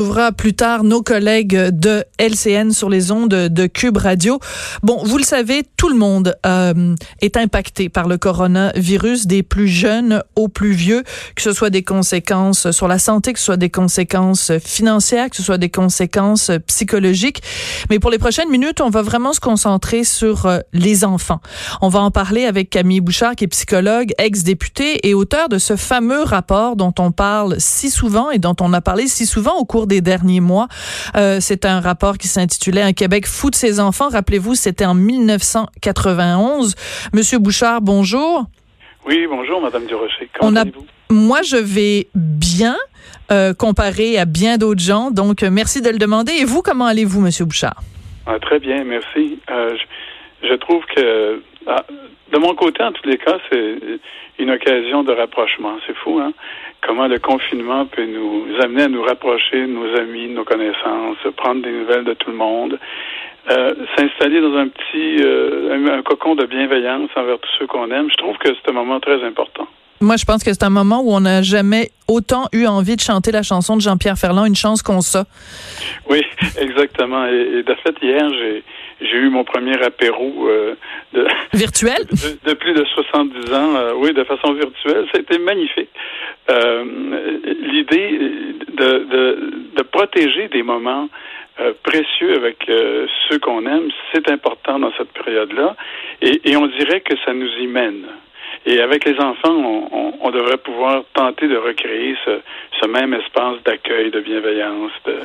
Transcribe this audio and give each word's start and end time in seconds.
ouvrira 0.00 0.30
plus 0.30 0.54
tard 0.54 0.84
nos 0.84 1.02
collègues 1.02 1.70
de 1.72 2.04
LCN 2.20 2.70
sur 2.70 2.88
les 2.88 3.10
ondes 3.10 3.30
de 3.30 3.66
Cube 3.66 3.96
Radio. 3.96 4.38
Bon, 4.84 5.02
vous 5.02 5.18
le 5.18 5.24
savez, 5.24 5.64
tout 5.76 5.88
le 5.88 5.96
monde 5.96 6.36
euh, 6.46 6.94
est 7.20 7.36
impacté 7.36 7.88
par 7.88 8.06
le 8.06 8.16
coronavirus, 8.16 9.26
des 9.26 9.42
plus 9.42 9.66
jeunes 9.66 10.22
aux 10.36 10.46
plus 10.46 10.70
vieux, 10.70 11.02
que 11.34 11.42
ce 11.42 11.52
soit 11.52 11.70
des 11.70 11.82
conséquences 11.82 12.70
sur 12.70 12.86
la 12.86 13.00
santé, 13.00 13.32
que 13.32 13.40
ce 13.40 13.46
soit 13.46 13.56
des 13.56 13.70
conséquences 13.70 14.52
financières, 14.60 15.30
que 15.30 15.36
ce 15.36 15.42
soit 15.42 15.58
des 15.58 15.68
conséquences 15.68 16.52
psychologiques. 16.68 17.42
Mais 17.90 17.98
pour 17.98 18.12
les 18.12 18.18
prochaines 18.18 18.50
minutes, 18.50 18.80
on 18.80 18.90
va 18.90 19.02
vraiment 19.02 19.32
se 19.32 19.40
concentrer 19.40 20.04
sur 20.04 20.46
euh, 20.46 20.60
les 20.72 21.04
enfants. 21.04 21.40
On 21.80 21.88
va 21.88 21.98
en 21.98 22.12
parler 22.12 22.44
avec 22.44 22.70
Camille 22.70 23.00
Bouchard, 23.00 23.34
qui 23.34 23.42
est 23.42 23.48
psychologue, 23.48 24.12
ex-députée 24.18 25.08
et 25.08 25.14
auteur 25.14 25.48
de 25.48 25.58
ce 25.58 25.74
fameux 25.74 26.22
rapport 26.22 26.76
dont 26.76 26.94
on 27.00 27.10
parle 27.10 27.56
si 27.58 27.90
souvent 27.90 28.30
et 28.30 28.38
dont 28.38 28.54
on 28.60 28.72
a 28.72 28.80
parlé 28.80 29.08
si 29.08 29.26
souvent 29.26 29.56
au 29.56 29.64
cours 29.64 29.87
des 29.88 30.00
derniers 30.00 30.40
mois. 30.40 30.68
Euh, 31.16 31.38
c'est 31.40 31.64
un 31.64 31.80
rapport 31.80 32.18
qui 32.18 32.28
s'intitulait 32.28 32.82
Un 32.82 32.92
Québec 32.92 33.26
fou 33.26 33.50
de 33.50 33.56
ses 33.56 33.80
enfants. 33.80 34.08
Rappelez-vous, 34.08 34.54
c'était 34.54 34.86
en 34.86 34.94
1991. 34.94 36.76
Monsieur 37.12 37.38
Bouchard, 37.38 37.80
bonjour. 37.80 38.44
Oui, 39.06 39.26
bonjour, 39.28 39.60
Madame 39.60 39.86
Durocher. 39.86 40.28
Comment 40.38 40.60
allez-vous? 40.60 40.84
Moi, 41.10 41.40
je 41.42 41.56
vais 41.56 42.08
bien, 42.14 42.76
euh, 43.32 43.54
comparé 43.54 44.18
à 44.18 44.26
bien 44.26 44.58
d'autres 44.58 44.82
gens. 44.82 45.10
Donc, 45.10 45.42
euh, 45.42 45.50
merci 45.50 45.80
de 45.80 45.88
le 45.88 45.98
demander. 45.98 46.32
Et 46.32 46.44
vous, 46.44 46.60
comment 46.60 46.84
allez-vous, 46.84 47.20
Monsieur 47.20 47.46
Bouchard? 47.46 47.82
Ah, 48.26 48.38
très 48.38 48.58
bien, 48.58 48.84
merci. 48.84 49.38
Euh, 49.50 49.74
je, 50.42 50.48
je, 50.48 50.54
trouve 50.54 50.82
que, 50.94 51.42
de 52.32 52.38
mon 52.38 52.54
côté, 52.54 52.82
en 52.82 52.92
tous 52.92 53.06
les 53.08 53.18
cas, 53.18 53.38
c'est 53.50 53.76
une 54.38 54.50
occasion 54.50 55.02
de 55.02 55.12
rapprochement. 55.12 55.76
C'est 55.86 55.96
fou, 55.96 56.18
hein? 56.20 56.32
comment 56.86 57.06
le 57.06 57.18
confinement 57.18 57.86
peut 57.86 58.06
nous 58.06 58.46
amener 58.62 58.84
à 58.84 58.88
nous 58.88 59.02
rapprocher 59.02 59.62
de 59.62 59.66
nos 59.66 59.96
amis, 59.96 60.28
de 60.28 60.34
nos 60.34 60.44
connaissances, 60.44 61.16
prendre 61.36 61.62
des 61.62 61.72
nouvelles 61.72 62.04
de 62.04 62.14
tout 62.14 62.30
le 62.30 62.36
monde, 62.36 62.78
euh, 63.50 63.74
s'installer 63.96 64.40
dans 64.40 64.56
un 64.56 64.68
petit 64.68 65.22
euh, 65.22 65.98
un, 65.98 66.02
cocon 66.02 66.34
de 66.34 66.44
bienveillance 66.46 67.10
envers 67.16 67.38
tous 67.38 67.50
ceux 67.58 67.66
qu'on 67.66 67.90
aime. 67.90 68.08
Je 68.10 68.16
trouve 68.16 68.36
que 68.38 68.48
c'est 68.48 68.70
un 68.70 68.74
moment 68.74 69.00
très 69.00 69.22
important. 69.24 69.66
Moi, 70.00 70.14
je 70.16 70.24
pense 70.24 70.44
que 70.44 70.52
c'est 70.52 70.62
un 70.62 70.70
moment 70.70 71.00
où 71.02 71.12
on 71.12 71.20
n'a 71.20 71.42
jamais 71.42 71.90
autant 72.06 72.44
eu 72.52 72.66
envie 72.66 72.94
de 72.94 73.00
chanter 73.00 73.32
la 73.32 73.42
chanson 73.42 73.74
de 73.74 73.80
Jean-Pierre 73.80 74.16
Ferland, 74.16 74.46
Une 74.46 74.54
chance 74.54 74.80
qu'on 74.80 75.00
ça. 75.00 75.24
Oui, 76.08 76.22
exactement. 76.60 77.26
Et, 77.26 77.58
et 77.58 77.62
de 77.64 77.74
fait, 77.82 77.96
hier, 78.00 78.28
j'ai 78.30 78.62
j'ai 79.00 79.16
eu 79.16 79.28
mon 79.30 79.44
premier 79.44 79.80
apéro 79.82 80.48
euh, 80.48 80.74
de, 81.12 81.26
virtuel? 81.54 82.04
de, 82.44 82.54
plus 82.54 82.74
de 82.74 82.84
70 82.84 83.52
ans, 83.52 83.76
euh, 83.76 83.92
oui, 83.96 84.12
de 84.12 84.24
façon 84.24 84.52
virtuelle. 84.52 85.06
C'était 85.14 85.38
magnifique. 85.38 85.90
Euh, 86.50 86.84
L'idée 87.62 88.18
de, 88.72 88.98
de, 89.04 89.50
de, 89.76 89.82
protéger 89.82 90.48
des 90.48 90.62
moments 90.62 91.08
euh, 91.60 91.72
précieux 91.82 92.34
avec 92.36 92.68
euh, 92.68 93.06
ceux 93.28 93.38
qu'on 93.38 93.66
aime, 93.66 93.88
c'est 94.12 94.30
important 94.30 94.78
dans 94.78 94.92
cette 94.96 95.12
période-là, 95.12 95.76
et, 96.22 96.50
et 96.50 96.56
on 96.56 96.66
dirait 96.66 97.00
que 97.00 97.14
ça 97.24 97.32
nous 97.32 97.50
y 97.60 97.66
mène. 97.66 98.04
Et 98.66 98.80
avec 98.80 99.04
les 99.04 99.16
enfants, 99.18 99.54
on, 99.54 99.88
on, 99.92 100.12
on, 100.20 100.30
devrait 100.30 100.58
pouvoir 100.58 101.02
tenter 101.14 101.48
de 101.48 101.56
recréer 101.56 102.14
ce, 102.24 102.40
ce 102.80 102.86
même 102.86 103.14
espace 103.14 103.56
d'accueil, 103.64 104.10
de 104.10 104.20
bienveillance, 104.20 104.90
de, 105.06 105.16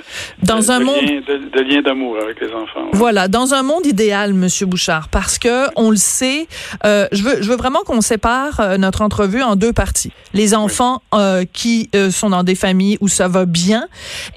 dans 0.43 0.59
de, 0.59 0.71
un 0.71 0.79
de 0.79 0.85
monde 0.85 1.01
lien, 1.01 1.21
de, 1.27 1.61
lien 1.61 1.81
d'amour 1.81 2.17
avec 2.21 2.39
les 2.39 2.51
enfants. 2.53 2.89
Voilà, 2.93 3.27
dans 3.27 3.53
un 3.53 3.63
monde 3.63 3.85
idéal, 3.85 4.33
Monsieur 4.33 4.65
Bouchard, 4.65 5.09
parce 5.11 5.37
que 5.39 5.65
on 5.75 5.89
le 5.89 5.97
sait, 5.97 6.47
euh, 6.85 7.07
je 7.11 7.23
veux, 7.23 7.41
je 7.41 7.49
veux 7.49 7.57
vraiment 7.57 7.81
qu'on 7.85 8.01
sépare 8.01 8.59
euh, 8.59 8.77
notre 8.77 9.01
entrevue 9.01 9.41
en 9.41 9.55
deux 9.55 9.73
parties. 9.73 10.11
Les 10.33 10.55
enfants 10.55 11.01
oui. 11.11 11.19
euh, 11.19 11.43
qui 11.51 11.89
euh, 11.95 12.09
sont 12.11 12.29
dans 12.29 12.43
des 12.43 12.55
familles 12.55 12.97
où 13.01 13.07
ça 13.07 13.27
va 13.27 13.45
bien, 13.45 13.83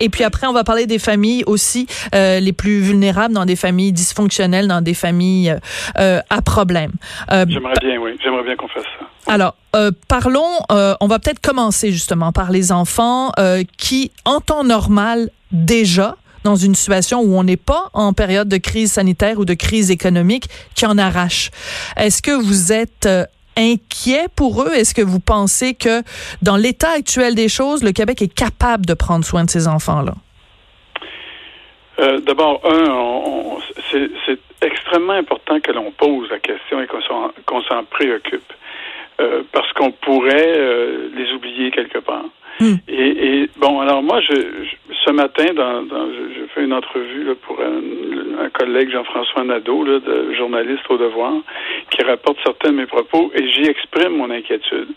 et 0.01 0.09
puis 0.09 0.25
après 0.25 0.47
on 0.47 0.53
va 0.53 0.65
parler 0.65 0.87
des 0.87 0.99
familles 0.99 1.45
aussi 1.47 1.87
euh, 2.15 2.41
les 2.41 2.53
plus 2.53 2.81
vulnérables, 2.81 3.35
dans 3.35 3.45
des 3.47 3.57
familles 3.57 3.93
dysfonctionnelles, 3.93 4.69
dans 4.69 4.83
des 4.83 4.95
familles 4.95 5.55
à 5.97 6.43
problème. 6.43 6.93
J'aimerais 7.31 7.75
bien, 7.81 7.99
oui, 7.99 8.17
j'aimerais 8.23 8.43
bien 8.43 8.57
qu'on 8.57 8.69
fasse 8.69 8.85
ça. 8.85 8.96
Alors, 9.27 9.57
euh, 9.75 9.91
parlons, 10.09 10.61
euh, 10.71 10.95
on 11.01 11.09
va 11.09 11.19
peut-être 11.19 11.41
commencer 11.41 11.91
justement 11.91 12.33
par 12.33 12.51
les 12.51 12.71
enfants 12.71 13.33
euh, 13.39 13.65
qui, 13.77 14.13
en 14.25 14.41
temps 14.41 14.63
normal, 14.63 15.31
déjà, 15.51 16.17
dans 16.45 16.55
une 16.55 16.77
situation 16.77 17.21
où 17.21 17.37
on 17.37 17.43
n'est 17.43 17.57
pas 17.57 17.91
en 17.93 18.13
période 18.13 18.49
de 18.49 18.57
crise 18.57 18.93
sanitaire 18.93 19.39
ou 19.39 19.45
de 19.45 19.55
crise 19.55 19.91
économique, 19.91 20.49
qui 20.77 20.87
en 20.87 20.97
arrache. 20.97 21.51
Est-ce 21.97 22.23
que 22.23 22.31
vous 22.31 22.73
êtes 22.73 23.09
inquiet 23.57 24.27
pour 24.37 24.63
eux? 24.63 24.73
Est-ce 24.73 24.95
que 24.95 25.03
vous 25.03 25.19
pensez 25.19 25.75
que 25.75 26.03
dans 26.43 26.57
l'état 26.57 26.91
actuel 26.91 27.35
des 27.35 27.49
choses, 27.49 27.83
le 27.83 27.91
Québec 27.91 28.23
est 28.23 28.33
capable 28.33 28.87
de 28.87 28.95
prendre 28.95 29.25
soin 29.25 29.45
de 29.45 29.51
ces 29.51 29.67
enfants-là? 29.67 30.15
Euh, 31.99 32.21
D'abord, 32.21 32.61
un, 32.65 33.59
c'est 33.91 34.39
extrêmement 34.63 35.15
important 35.15 35.61
que 35.61 35.73
l'on 35.73 35.91
pose 35.91 36.29
la 36.31 36.39
question 36.39 36.81
et 36.81 36.87
qu'on 36.87 37.63
s'en 37.63 37.85
préoccupe. 37.91 38.53
Euh, 39.19 39.43
parce 39.51 39.73
qu'on 39.73 39.93
pourrait 39.93 40.59
euh, 40.59 41.09
les 41.17 41.33
oublier 41.33 41.71
quelque 41.71 41.99
part. 41.99 42.27
Mm. 42.61 42.75
Et, 42.87 43.43
et, 43.43 43.51
bon, 43.57 43.81
alors 43.81 44.03
moi, 44.03 44.21
je, 44.21 44.35
je 44.35 44.95
ce 45.07 45.11
matin, 45.11 45.47
dans, 45.55 45.83
dans, 45.85 46.07
je, 46.09 46.41
je, 46.41 46.47
fais 46.55 46.65
une 46.65 46.75
entrevue 46.75 47.25
là, 47.25 47.35
pour 47.47 47.59
un, 47.61 48.45
un 48.45 48.51
collègue 48.51 48.91
Jean-François 48.91 49.45
Nadeau, 49.45 49.85
là, 49.85 50.01
de, 50.01 50.35
journaliste 50.35 50.85
au 50.91 50.99
devoir, 50.99 51.33
qui 51.91 52.03
rapporte 52.03 52.37
certains 52.45 52.73
de 52.73 52.77
mes 52.77 52.87
propos, 52.87 53.31
et 53.35 53.49
j'y 53.49 53.63
exprime 53.63 54.17
mon 54.17 54.31
inquiétude. 54.31 54.89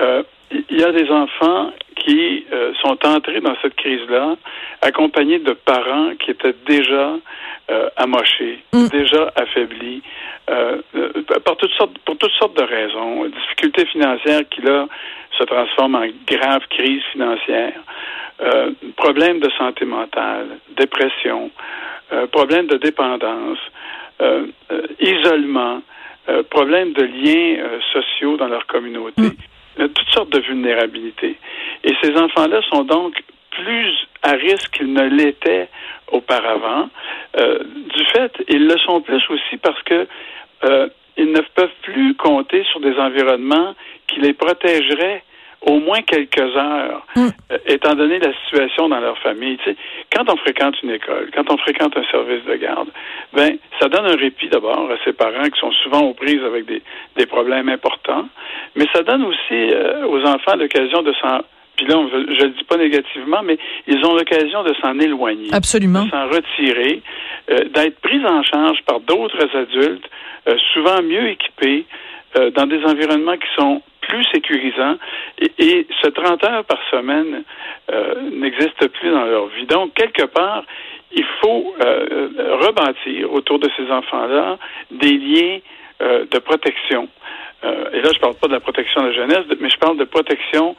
Euh, 0.00 0.22
il 0.50 0.78
y 0.78 0.84
a 0.84 0.92
des 0.92 1.10
enfants 1.10 1.72
qui 1.96 2.46
euh, 2.52 2.72
sont 2.80 2.98
entrés 3.04 3.40
dans 3.40 3.56
cette 3.62 3.74
crise-là, 3.74 4.36
accompagnés 4.82 5.38
de 5.38 5.52
parents 5.52 6.12
qui 6.20 6.30
étaient 6.30 6.54
déjà 6.66 7.14
euh, 7.70 7.88
amochés, 7.96 8.62
mm. 8.72 8.88
déjà 8.88 9.32
affaiblis, 9.34 10.02
euh, 10.50 10.78
par 11.44 11.56
toutes 11.56 11.72
sortes, 11.72 11.98
pour 12.04 12.16
toutes 12.16 12.32
sortes 12.38 12.56
de 12.56 12.62
raisons. 12.62 13.24
Difficultés 13.24 13.86
financières 13.86 14.48
qui, 14.48 14.62
là, 14.62 14.86
se 15.36 15.44
transforment 15.44 15.96
en 15.96 16.06
grave 16.26 16.62
crise 16.70 17.02
financière, 17.12 17.74
euh, 18.40 18.70
problèmes 18.96 19.40
de 19.40 19.50
santé 19.58 19.84
mentale, 19.84 20.46
dépression, 20.76 21.50
euh, 22.12 22.26
problèmes 22.26 22.66
de 22.66 22.76
dépendance, 22.76 23.58
euh, 24.20 24.46
isolement, 25.00 25.82
problèmes 26.50 26.92
de 26.92 27.04
liens 27.04 27.62
sociaux 27.92 28.36
dans 28.36 28.48
leur 28.48 28.66
communauté, 28.66 29.22
mm. 29.22 29.36
Toutes 29.76 30.08
sortes 30.12 30.30
de 30.30 30.40
vulnérabilités. 30.40 31.36
Et 31.84 31.94
ces 32.02 32.16
enfants-là 32.16 32.60
sont 32.70 32.84
donc 32.84 33.22
plus 33.50 33.94
à 34.22 34.32
risque 34.32 34.70
qu'ils 34.76 34.92
ne 34.92 35.04
l'étaient 35.08 35.68
auparavant. 36.08 36.88
Euh, 37.38 37.58
du 37.94 38.04
fait, 38.06 38.32
ils 38.48 38.66
le 38.66 38.78
sont 38.78 39.00
plus 39.00 39.22
aussi 39.30 39.56
parce 39.62 39.82
que 39.82 40.06
euh, 40.64 40.88
ils 41.16 41.32
ne 41.32 41.40
peuvent 41.54 41.68
plus 41.82 42.14
compter 42.14 42.64
sur 42.64 42.80
des 42.80 42.94
environnements 42.98 43.74
qui 44.06 44.20
les 44.20 44.34
protégeraient 44.34 45.22
au 45.66 45.80
moins 45.80 46.00
quelques 46.02 46.56
heures, 46.56 47.04
mm. 47.16 47.28
euh, 47.52 47.58
étant 47.66 47.94
donné 47.94 48.18
la 48.18 48.32
situation 48.44 48.88
dans 48.88 49.00
leur 49.00 49.18
famille. 49.18 49.58
Tu 49.58 49.70
sais, 49.70 49.76
quand 50.14 50.24
on 50.32 50.36
fréquente 50.36 50.80
une 50.82 50.90
école, 50.90 51.30
quand 51.34 51.50
on 51.52 51.56
fréquente 51.58 51.96
un 51.96 52.04
service 52.10 52.44
de 52.44 52.54
garde, 52.54 52.88
ben 53.32 53.58
ça 53.80 53.88
donne 53.88 54.06
un 54.06 54.16
répit 54.16 54.48
d'abord 54.48 54.88
à 54.90 54.96
ces 55.04 55.12
parents 55.12 55.44
qui 55.44 55.58
sont 55.58 55.72
souvent 55.82 56.00
aux 56.02 56.14
prises 56.14 56.42
avec 56.44 56.66
des, 56.66 56.82
des 57.16 57.26
problèmes 57.26 57.68
importants, 57.68 58.28
mais 58.76 58.86
ça 58.94 59.02
donne 59.02 59.24
aussi 59.24 59.52
euh, 59.52 60.06
aux 60.06 60.24
enfants 60.24 60.56
l'occasion 60.56 61.02
de 61.02 61.12
s'en 61.20 61.40
puis 61.76 61.84
là, 61.88 61.96
je 62.10 62.16
ne 62.16 62.42
le 62.44 62.54
dis 62.56 62.64
pas 62.64 62.78
négativement, 62.78 63.42
mais 63.42 63.58
ils 63.86 64.02
ont 64.06 64.14
l'occasion 64.14 64.62
de 64.62 64.72
s'en 64.80 64.98
éloigner, 64.98 65.50
Absolument. 65.52 66.06
de 66.06 66.10
s'en 66.10 66.26
retirer, 66.26 67.02
euh, 67.50 67.64
d'être 67.68 68.00
pris 68.00 68.24
en 68.24 68.42
charge 68.42 68.78
par 68.86 69.00
d'autres 69.00 69.54
adultes, 69.54 70.08
souvent 70.72 71.02
mieux 71.02 71.28
équipés, 71.28 71.84
euh, 72.36 72.50
dans 72.50 72.66
des 72.66 72.82
environnements 72.84 73.36
qui 73.36 73.48
sont 73.56 73.82
plus 74.00 74.24
sécurisants. 74.32 74.96
Et, 75.38 75.86
ce 76.02 76.08
30 76.08 76.44
heures 76.44 76.64
par 76.64 76.78
semaine 76.90 77.42
euh, 77.90 78.14
n'existe 78.32 78.88
plus 78.88 79.10
dans 79.10 79.24
leur 79.24 79.46
vie. 79.48 79.66
Donc, 79.66 79.94
quelque 79.94 80.26
part, 80.26 80.64
il 81.12 81.24
faut 81.40 81.74
euh, 81.84 82.28
rebâtir 82.60 83.32
autour 83.32 83.58
de 83.58 83.68
ces 83.76 83.90
enfants-là 83.90 84.58
des 84.90 85.12
liens 85.18 85.58
de 85.98 86.38
protection. 86.40 87.08
Et 87.62 88.00
là, 88.00 88.10
je 88.12 88.16
ne 88.16 88.20
parle 88.20 88.34
pas 88.34 88.46
de 88.48 88.52
la 88.52 88.60
protection 88.60 89.02
de 89.02 89.08
la 89.08 89.12
jeunesse, 89.14 89.44
mais 89.60 89.70
je 89.70 89.78
parle 89.78 89.96
de 89.98 90.04
protection 90.04 90.76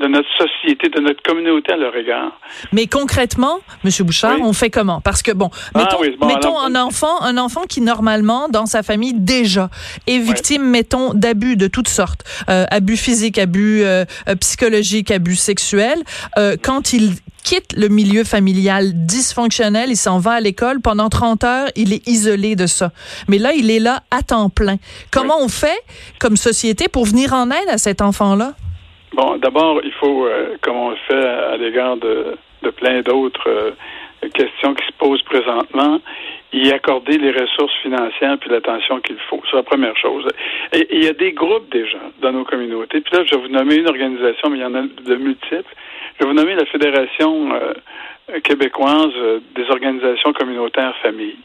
de 0.00 0.06
notre 0.06 0.28
société, 0.38 0.88
de 0.88 1.00
notre 1.00 1.22
communauté 1.22 1.72
à 1.72 1.76
leur 1.76 1.94
égard. 1.94 2.32
Mais 2.72 2.86
concrètement, 2.86 3.58
Monsieur 3.84 4.02
Bouchard, 4.04 4.38
on 4.40 4.52
fait 4.52 4.70
comment? 4.70 5.00
Parce 5.00 5.22
que 5.22 5.30
bon, 5.32 5.50
ah 5.74 5.78
mettons, 5.78 6.26
mettons 6.26 6.58
un 6.58 6.74
enfant, 6.74 7.20
un 7.20 7.36
enfant 7.36 7.62
qui 7.68 7.82
normalement 7.82 8.48
dans 8.48 8.66
sa 8.66 8.82
famille 8.82 9.14
déjà 9.14 9.68
est 10.06 10.18
victime, 10.18 10.62
mettons, 10.62 11.12
d'abus 11.12 11.56
de 11.56 11.66
toutes 11.66 11.88
sortes, 11.88 12.24
euh, 12.48 12.64
abus 12.70 12.96
physiques, 12.96 13.38
abus 13.38 13.82
euh, 13.82 14.04
euh, 14.28 14.36
psychologiques, 14.36 15.10
abus 15.10 15.36
sexuels. 15.36 16.02
quand 16.62 16.92
il 16.92 17.14
quitte 17.42 17.72
le 17.76 17.88
milieu 17.88 18.24
familial 18.24 18.92
dysfonctionnel, 18.94 19.90
il 19.90 19.96
s'en 19.96 20.18
va 20.18 20.32
à 20.32 20.40
l'école 20.40 20.80
pendant 20.80 21.08
30 21.08 21.44
heures, 21.44 21.68
il 21.74 21.92
est 21.92 22.06
isolé 22.06 22.54
de 22.54 22.66
ça. 22.66 22.92
Mais 23.28 23.38
là, 23.38 23.52
il 23.52 23.70
est 23.70 23.78
là 23.78 24.02
à 24.10 24.22
temps 24.22 24.50
plein. 24.50 24.76
Comment 25.12 25.38
on 25.40 25.48
fait 25.48 25.80
comme 26.18 26.36
société 26.36 26.88
pour 26.88 27.04
venir 27.04 27.32
en 27.34 27.50
aide 27.50 27.68
à 27.68 27.78
cet 27.78 28.00
enfant-là? 28.02 28.52
Bon, 29.12 29.36
d'abord, 29.38 29.80
il 29.82 29.92
faut, 29.92 30.26
euh, 30.26 30.56
comme 30.60 30.76
on 30.76 30.90
le 30.90 30.96
fait 31.08 31.26
à, 31.26 31.56
l'égard 31.56 31.96
de, 31.96 32.36
de, 32.62 32.70
plein 32.70 33.02
d'autres 33.02 33.48
euh, 33.48 33.70
questions 34.32 34.74
qui 34.74 34.86
se 34.86 34.92
posent 34.98 35.22
présentement, 35.22 36.00
y 36.52 36.70
accorder 36.70 37.18
les 37.18 37.32
ressources 37.32 37.74
financières 37.82 38.38
puis 38.38 38.50
l'attention 38.50 39.00
qu'il 39.00 39.18
faut. 39.28 39.42
C'est 39.50 39.56
la 39.56 39.62
première 39.62 39.96
chose. 39.96 40.28
Et 40.72 40.86
il 40.92 41.04
y 41.04 41.08
a 41.08 41.12
des 41.12 41.32
groupes 41.32 41.70
déjà 41.72 41.98
dans 42.22 42.32
nos 42.32 42.44
communautés. 42.44 43.00
Puis 43.00 43.16
là, 43.16 43.24
je 43.24 43.34
vais 43.34 43.42
vous 43.42 43.52
nommer 43.52 43.76
une 43.76 43.88
organisation, 43.88 44.48
mais 44.50 44.58
il 44.58 44.62
y 44.62 44.64
en 44.64 44.74
a 44.74 44.82
de 44.82 45.14
multiples. 45.16 45.74
Je 46.18 46.24
vais 46.24 46.30
vous 46.30 46.36
nommer 46.36 46.54
la 46.54 46.66
Fédération 46.66 47.52
euh, 47.52 48.40
québécoise 48.42 49.12
des 49.56 49.68
organisations 49.70 50.32
communautaires 50.32 50.94
familles. 51.02 51.38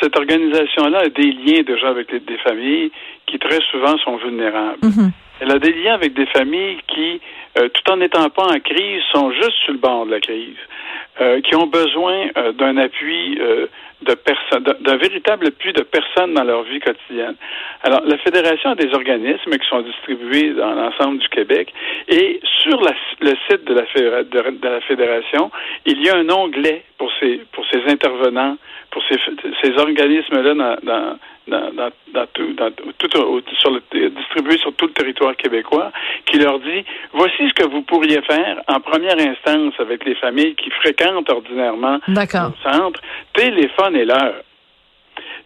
Cette 0.00 0.16
organisation-là 0.16 0.98
a 1.00 1.08
des 1.08 1.32
liens 1.32 1.62
déjà 1.62 1.88
avec 1.88 2.10
des 2.12 2.38
familles 2.38 2.90
qui 3.26 3.38
très 3.38 3.60
souvent 3.70 3.96
sont 3.98 4.16
vulnérables. 4.16 4.80
Mm-hmm. 4.82 5.10
Elle 5.40 5.50
a 5.50 5.58
des 5.58 5.72
liens 5.72 5.94
avec 5.94 6.14
des 6.14 6.26
familles 6.26 6.78
qui, 6.86 7.20
euh, 7.58 7.68
tout 7.68 7.92
en 7.92 7.96
n'étant 7.96 8.28
pas 8.30 8.44
en 8.44 8.60
crise, 8.60 9.02
sont 9.12 9.30
juste 9.32 9.56
sur 9.64 9.72
le 9.72 9.78
bord 9.78 10.06
de 10.06 10.12
la 10.12 10.20
crise, 10.20 10.56
euh, 11.20 11.40
qui 11.40 11.56
ont 11.56 11.66
besoin 11.66 12.28
euh, 12.36 12.52
d'un 12.52 12.76
appui 12.76 13.38
de 14.02 14.14
personnes, 14.14 14.62
d'un 14.62 14.96
véritable 14.96 15.48
appui 15.48 15.72
de 15.72 15.82
personnes 15.82 16.34
dans 16.34 16.44
leur 16.44 16.62
vie 16.64 16.78
quotidienne. 16.78 17.34
Alors, 17.82 18.02
la 18.04 18.18
Fédération 18.18 18.70
a 18.70 18.74
des 18.74 18.92
organismes 18.94 19.50
qui 19.50 19.68
sont 19.68 19.80
distribués 19.80 20.52
dans 20.52 20.74
l'ensemble 20.74 21.18
du 21.18 21.28
Québec 21.28 21.72
et 22.08 22.40
sur 22.62 22.80
le 22.80 23.34
site 23.48 23.64
de 23.64 23.74
la, 23.74 24.22
de, 24.22 24.68
la 24.68 24.80
Fédération, 24.82 25.50
il 25.86 26.02
y 26.02 26.10
a 26.10 26.16
un 26.16 26.28
onglet 26.28 26.84
pour 26.98 27.10
ces, 27.18 27.40
pour 27.52 27.64
ces 27.72 27.82
intervenants, 27.90 28.56
pour 28.90 29.02
ces, 29.08 29.18
ces 29.62 29.76
organismes-là 29.78 30.54
dans, 30.54 30.76
dans 30.82 31.18
dans, 31.46 31.72
dans, 31.74 31.90
dans 32.12 32.26
tout, 32.32 32.52
dans, 32.54 32.70
tout 32.70 33.08
sur 33.58 33.70
le, 33.70 34.10
distribué 34.10 34.58
sur 34.58 34.74
tout 34.74 34.86
le 34.86 34.92
territoire 34.92 35.36
québécois, 35.36 35.92
qui 36.26 36.38
leur 36.38 36.58
dit 36.60 36.84
voici 37.12 37.48
ce 37.48 37.54
que 37.54 37.68
vous 37.68 37.82
pourriez 37.82 38.20
faire 38.22 38.62
en 38.68 38.80
première 38.80 39.18
instance 39.18 39.74
avec 39.78 40.04
les 40.04 40.14
familles 40.14 40.54
qui 40.54 40.70
fréquentent 40.70 41.28
ordinairement 41.30 41.98
le 42.06 42.70
centre. 42.72 43.00
Téléphonez-leur. 43.34 44.34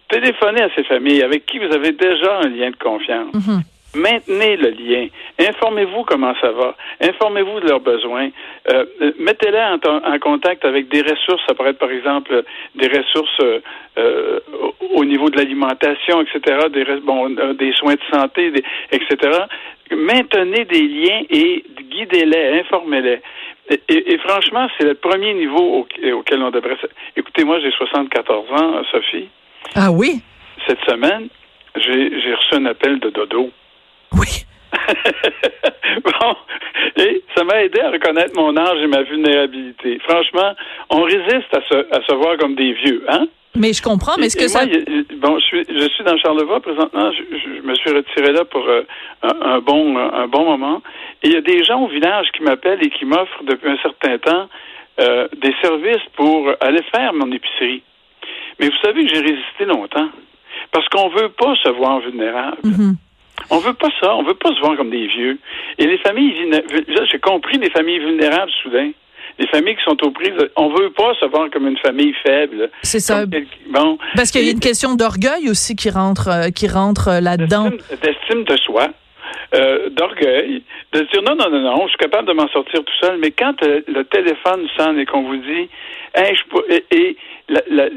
Téléphonez 0.09 0.63
à 0.63 0.71
ces 0.75 0.85
familles 0.85 1.23
avec 1.23 1.45
qui 1.47 1.59
vous 1.59 1.73
avez 1.75 1.93
déjà 1.93 2.39
un 2.39 2.49
lien 2.49 2.71
de 2.71 2.77
confiance. 2.77 3.35
Mm-hmm. 3.35 3.63
Maintenez 3.95 4.57
le 4.57 4.71
lien. 4.71 5.09
Informez-vous 5.39 6.05
comment 6.05 6.35
ça 6.41 6.51
va. 6.53 6.77
Informez-vous 7.01 7.61
de 7.61 7.69
leurs 7.69 7.81
besoins. 7.81 8.29
Euh, 8.71 8.85
Mettez-les 9.19 9.59
en, 9.59 10.19
contact 10.19 10.65
avec 10.65 10.89
des 10.89 11.01
ressources. 11.01 11.43
Ça 11.49 11.55
pourrait 11.55 11.71
être, 11.71 11.79
par 11.79 11.91
exemple, 11.91 12.45
des 12.75 12.89
ressources 12.89 13.41
euh, 13.97 14.41
au 14.95 15.05
niveau 15.05 15.31
de 15.31 15.39
l'alimentation, 15.39 16.21
etc., 16.21 16.69
des, 16.71 16.85
bon, 17.01 17.35
euh, 17.39 17.55
des 17.55 17.73
soins 17.73 17.95
de 17.95 18.01
santé, 18.13 18.53
etc. 18.93 19.39
Maintenez 19.91 20.65
des 20.67 20.83
liens 20.83 21.23
et 21.31 21.65
guidez-les, 21.91 22.61
informez-les. 22.61 23.21
Et, 23.89 24.19
franchement, 24.19 24.67
c'est 24.79 24.87
le 24.87 24.95
premier 24.95 25.35
niveau 25.35 25.87
auquel 26.13 26.43
on 26.43 26.51
devrait... 26.51 26.77
Écoutez, 27.17 27.45
moi, 27.45 27.59
j'ai 27.61 27.71
74 27.71 28.51
ans, 28.53 28.83
Sophie. 28.91 29.29
Ah 29.75 29.91
oui? 29.91 30.23
Cette 30.67 30.81
semaine, 30.85 31.29
j'ai 31.77 32.35
reçu 32.35 32.55
un 32.55 32.67
appel 32.67 32.99
de 32.99 33.11
Dodo. 33.11 33.51
Oui. 34.13 34.45
bon, 36.05 36.37
et 36.97 37.23
ça 37.37 37.45
m'a 37.45 37.63
aidé 37.63 37.81
à 37.81 37.91
reconnaître 37.91 38.35
mon 38.37 38.57
âge 38.57 38.79
et 38.83 38.87
ma 38.87 39.03
vulnérabilité. 39.03 39.99
Franchement, 40.07 40.55
on 40.91 41.03
résiste 41.03 41.53
à 41.53 41.63
se, 41.69 41.97
à 41.97 42.07
se 42.07 42.15
voir 42.15 42.37
comme 42.39 42.55
des 42.55 42.73
vieux, 42.73 43.05
hein? 43.09 43.27
Mais 43.57 43.73
je 43.73 43.83
comprends, 43.83 44.13
mais 44.19 44.27
est-ce 44.27 44.37
que 44.37 44.47
ça... 44.47 44.67
bon, 45.17 45.39
je 45.39 45.45
suis, 45.45 45.65
je 45.69 45.89
suis 45.89 46.05
dans 46.05 46.17
Charlevoix 46.19 46.61
présentement. 46.61 47.11
Je, 47.13 47.63
me 47.63 47.75
suis 47.75 47.91
retiré 47.91 48.33
là 48.33 48.45
pour 48.45 48.65
euh, 48.69 48.83
un, 49.23 49.59
bon, 49.59 49.97
un 49.97 50.29
bon 50.29 50.45
moment. 50.45 50.83
Et 51.23 51.29
il 51.29 51.33
y 51.33 51.37
a 51.37 51.41
des 51.41 51.65
gens 51.65 51.83
au 51.83 51.89
village 51.89 52.29
qui 52.37 52.43
m'appellent 52.43 52.85
et 52.85 52.91
qui 52.91 53.05
m'offrent 53.05 53.43
depuis 53.45 53.71
un 53.71 53.79
certain 53.79 54.19
temps 54.19 54.49
euh, 55.01 55.27
des 55.37 55.53
services 55.63 56.05
pour 56.15 56.51
aller 56.61 56.83
faire 56.95 57.13
mon 57.15 57.33
épicerie. 57.33 57.83
Mais 58.61 58.69
vous 58.69 58.77
savez 58.83 59.07
que 59.07 59.15
j'ai 59.15 59.21
résisté 59.21 59.65
longtemps 59.65 60.09
parce 60.71 60.89
qu'on 60.89 61.09
veut 61.09 61.31
pas 61.31 61.55
se 61.57 61.69
voir 61.71 62.01
vulnérable. 62.01 62.59
Mm-hmm. 62.65 62.95
On 63.51 63.59
veut 63.59 63.75
pas 63.75 63.89
ça. 64.01 64.15
On 64.15 64.23
veut 64.23 64.35
pas 64.35 64.55
se 64.55 64.61
voir 64.61 64.77
comme 64.77 64.91
des 64.91 65.07
vieux. 65.07 65.39
Et 65.79 65.87
les 65.87 65.99
familles, 65.99 66.35
j'ai 67.11 67.19
compris 67.19 67.59
des 67.59 67.71
familles 67.71 67.99
vulnérables 67.99 68.51
soudain. 68.63 68.91
Les 69.39 69.47
familles 69.47 69.77
qui 69.77 69.85
sont 69.85 69.97
aux 70.05 70.11
prises, 70.11 70.33
on 70.57 70.69
veut 70.71 70.91
pas 70.91 71.15
se 71.21 71.25
voir 71.27 71.49
comme 71.51 71.69
une 71.69 71.79
famille 71.79 72.13
faible. 72.25 72.71
C'est 72.83 72.99
ça. 72.99 73.25
Bon. 73.71 73.99
Parce 74.17 74.33
qu'il 74.33 74.45
y 74.45 74.49
a 74.49 74.53
une 74.53 74.59
question 74.59 74.95
d'orgueil 74.95 75.49
aussi 75.49 75.77
qui 75.77 75.91
rentre, 75.91 76.29
euh, 76.29 76.51
qui 76.51 76.67
rentre 76.67 77.09
euh, 77.09 77.21
là-dedans. 77.21 77.71
D'estime 78.03 78.43
de 78.45 78.57
soi. 78.57 78.89
Euh, 79.55 79.91
d'orgueil, 79.91 80.63
de 80.93 81.01
dire 81.01 81.23
non, 81.23 81.35
non, 81.37 81.51
non, 81.51 81.61
non, 81.61 81.83
je 81.85 81.89
suis 81.89 81.99
capable 81.99 82.29
de 82.29 82.33
m'en 82.33 82.49
sortir 82.49 82.81
tout 82.85 82.95
seul, 83.01 83.19
mais 83.19 83.31
quand 83.31 83.55
le 83.63 84.03
téléphone 84.05 84.67
sonne 84.77 84.99
et 84.99 85.07
qu'on 85.07 85.23
vous 85.23 85.37
dit, 85.37 85.69
hey, 86.15 86.35
je, 86.35 86.75
et, 86.75 86.85
et 86.91 87.17
la, 87.49 87.63
la, 87.69 87.89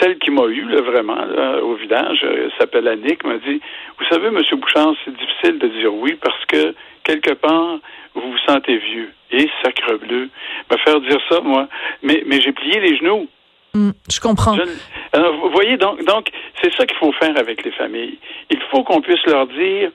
celle 0.00 0.18
qui 0.18 0.30
m'a 0.30 0.46
eu 0.46 0.62
là, 0.68 0.80
vraiment 0.80 1.18
au 1.62 1.74
village 1.74 2.20
euh, 2.24 2.48
s'appelle 2.58 2.88
Annick, 2.88 3.24
m'a 3.24 3.38
dit 3.38 3.60
Vous 3.98 4.04
savez, 4.10 4.28
M. 4.28 4.40
Bouchard, 4.58 4.94
c'est 5.04 5.16
difficile 5.16 5.58
de 5.58 5.68
dire 5.68 5.94
oui 5.94 6.18
parce 6.20 6.44
que 6.46 6.74
quelque 7.04 7.34
part, 7.34 7.78
vous 8.14 8.32
vous 8.32 8.38
sentez 8.46 8.78
vieux. 8.78 9.12
Et 9.30 9.48
sacre 9.62 9.96
bleu. 9.96 10.28
Me 10.70 10.76
faire 10.78 11.00
dire 11.00 11.18
ça, 11.28 11.40
moi. 11.40 11.68
Mais, 12.02 12.22
mais 12.26 12.40
j'ai 12.40 12.52
plié 12.52 12.80
les 12.80 12.96
genoux. 12.96 13.28
Hmm, 13.74 13.90
je 14.10 14.20
comprends. 14.20 14.56
vous 14.56 15.50
voyez, 15.50 15.76
donc, 15.76 16.04
donc 16.04 16.30
c'est 16.62 16.72
ça 16.74 16.86
qu'il 16.86 16.96
faut 16.96 17.12
faire 17.12 17.36
avec 17.38 17.64
les 17.64 17.72
familles. 17.72 18.18
Il 18.50 18.60
faut 18.70 18.82
qu'on 18.84 19.00
puisse 19.00 19.24
leur 19.26 19.46
dire 19.48 19.90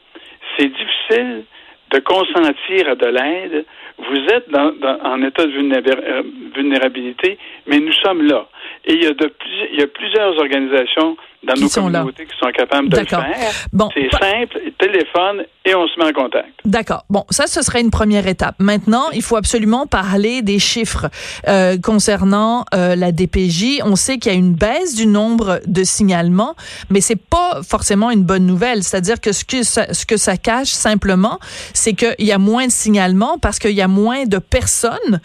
c'est 0.57 0.67
difficile 0.67 1.43
de 1.91 1.99
consentir 1.99 2.89
à 2.89 2.95
de 2.95 3.07
l'aide. 3.07 3.65
Vous 3.97 4.23
êtes 4.33 4.49
dans, 4.49 4.73
en 5.03 5.21
état 5.23 5.45
de 5.45 5.51
euh, 5.51 6.23
vulnérabilité, 6.55 7.37
mais 7.67 7.79
nous 7.79 7.93
sommes 7.93 8.25
là. 8.25 8.47
Et 8.85 8.93
il 8.93 9.03
y 9.03 9.07
a, 9.07 9.13
de, 9.13 9.31
il 9.73 9.79
y 9.79 9.83
a 9.83 9.87
plusieurs 9.87 10.37
organisations 10.37 11.17
dans 11.43 11.59
nos 11.59 11.69
communautés 11.69 12.25
qui 12.25 12.37
sont 12.37 12.51
capables 12.51 12.89
de 12.89 12.99
le 12.99 13.05
faire. 13.05 13.51
Bon, 13.73 13.89
c'est 13.93 14.09
simple, 14.11 14.59
téléphone 14.77 15.43
et 15.65 15.75
on 15.75 15.87
se 15.87 15.99
met 15.99 16.05
en 16.05 16.13
contact. 16.13 16.49
D'accord. 16.65 17.05
Bon, 17.09 17.25
ça, 17.29 17.47
ce 17.47 17.61
serait 17.61 17.81
une 17.81 17.91
première 17.91 18.27
étape. 18.27 18.55
Maintenant, 18.59 19.09
il 19.13 19.21
faut 19.21 19.35
absolument 19.35 19.87
parler 19.87 20.41
des 20.41 20.59
chiffres 20.59 21.07
euh, 21.47 21.77
concernant 21.77 22.65
euh, 22.73 22.95
la 22.95 23.11
DPJ. 23.11 23.81
On 23.83 23.95
sait 23.95 24.17
qu'il 24.17 24.31
y 24.31 24.35
a 24.35 24.37
une 24.37 24.53
baisse 24.53 24.95
du 24.95 25.05
nombre 25.05 25.59
de 25.65 25.83
signalements, 25.83 26.55
mais 26.89 27.01
c'est 27.01 27.21
pas 27.21 27.61
forcément 27.67 28.11
une 28.11 28.23
bonne 28.23 28.45
nouvelle. 28.45 28.83
C'est-à-dire 28.83 29.19
que 29.19 29.31
ce 29.31 29.45
que 29.45 29.63
ça, 29.63 29.93
ce 29.93 30.05
que 30.05 30.17
ça 30.17 30.37
cache 30.37 30.69
simplement, 30.69 31.39
c'est 31.73 31.93
qu'il 31.93 32.15
y 32.19 32.31
a 32.31 32.37
moins 32.37 32.67
de 32.67 32.71
signalements 32.71 33.37
parce 33.39 33.59
qu'il 33.59 33.71
y 33.71 33.81
a 33.81 33.87
moins 33.87 34.25
de 34.25 34.37
personnes 34.37 35.21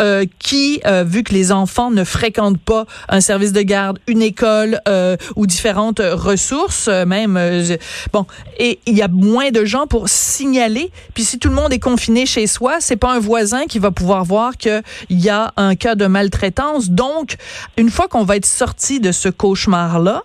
euh, 0.00 0.24
qui, 0.38 0.80
euh, 0.86 1.04
vu 1.04 1.22
que 1.22 1.32
les 1.32 1.52
enfants 1.52 1.90
ne 1.90 2.04
fréquentent 2.04 2.60
pas 2.60 2.86
un 3.08 3.20
service 3.20 3.52
de 3.52 3.62
garde, 3.62 3.98
une 4.06 4.22
école 4.22 4.80
euh, 4.88 5.16
ou 5.36 5.46
différentes 5.60 6.00
ressources, 6.00 6.88
euh, 6.88 7.04
même 7.04 7.36
euh, 7.36 7.76
bon, 8.14 8.24
et 8.58 8.78
il 8.86 8.96
y 8.96 9.02
a 9.02 9.08
moins 9.08 9.50
de 9.50 9.66
gens 9.66 9.86
pour 9.86 10.08
signaler. 10.08 10.90
Puis 11.12 11.22
si 11.22 11.38
tout 11.38 11.50
le 11.50 11.54
monde 11.54 11.70
est 11.70 11.78
confiné 11.78 12.24
chez 12.24 12.46
soi, 12.46 12.76
c'est 12.80 12.96
pas 12.96 13.12
un 13.12 13.18
voisin 13.18 13.66
qui 13.66 13.78
va 13.78 13.90
pouvoir 13.90 14.24
voir 14.24 14.56
qu'il 14.56 14.82
y 15.10 15.28
a 15.28 15.52
un 15.58 15.74
cas 15.74 15.96
de 15.96 16.06
maltraitance. 16.06 16.88
Donc, 16.88 17.36
une 17.76 17.90
fois 17.90 18.08
qu'on 18.08 18.24
va 18.24 18.36
être 18.36 18.46
sorti 18.46 19.00
de 19.00 19.12
ce 19.12 19.28
cauchemar 19.28 20.00
là, 20.00 20.22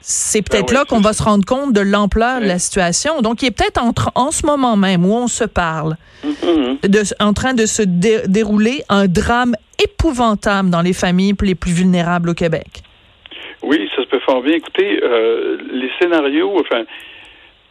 c'est 0.00 0.40
peut-être 0.40 0.68
ben 0.68 0.76
là 0.76 0.84
qu'on 0.86 1.00
va 1.00 1.12
se 1.12 1.22
rendre 1.22 1.44
compte 1.44 1.74
de 1.74 1.82
l'ampleur 1.82 2.40
de 2.40 2.46
la 2.46 2.58
situation. 2.58 3.20
Donc, 3.20 3.42
il 3.42 3.46
est 3.46 3.50
peut-être 3.50 3.82
en, 4.14 4.30
ce 4.30 4.46
moment 4.46 4.76
même 4.78 5.04
où 5.04 5.12
on 5.12 5.28
se 5.28 5.44
parle, 5.44 5.98
mm-hmm. 6.24 7.12
en 7.20 7.34
train 7.34 7.52
de 7.52 7.66
se 7.66 7.82
dérouler 7.82 8.82
un 8.88 9.08
drame 9.08 9.54
épouvantable 9.78 10.70
dans 10.70 10.80
les 10.80 10.94
familles 10.94 11.34
les 11.42 11.54
plus 11.54 11.72
vulnérables 11.72 12.30
au 12.30 12.34
Québec. 12.34 12.82
Oui, 14.08 14.18
peut 14.18 14.20
fort 14.24 14.42
bien. 14.42 14.54
Écoutez, 14.54 15.00
euh, 15.02 15.58
les 15.70 15.90
scénarios, 15.98 16.58
enfin, 16.60 16.84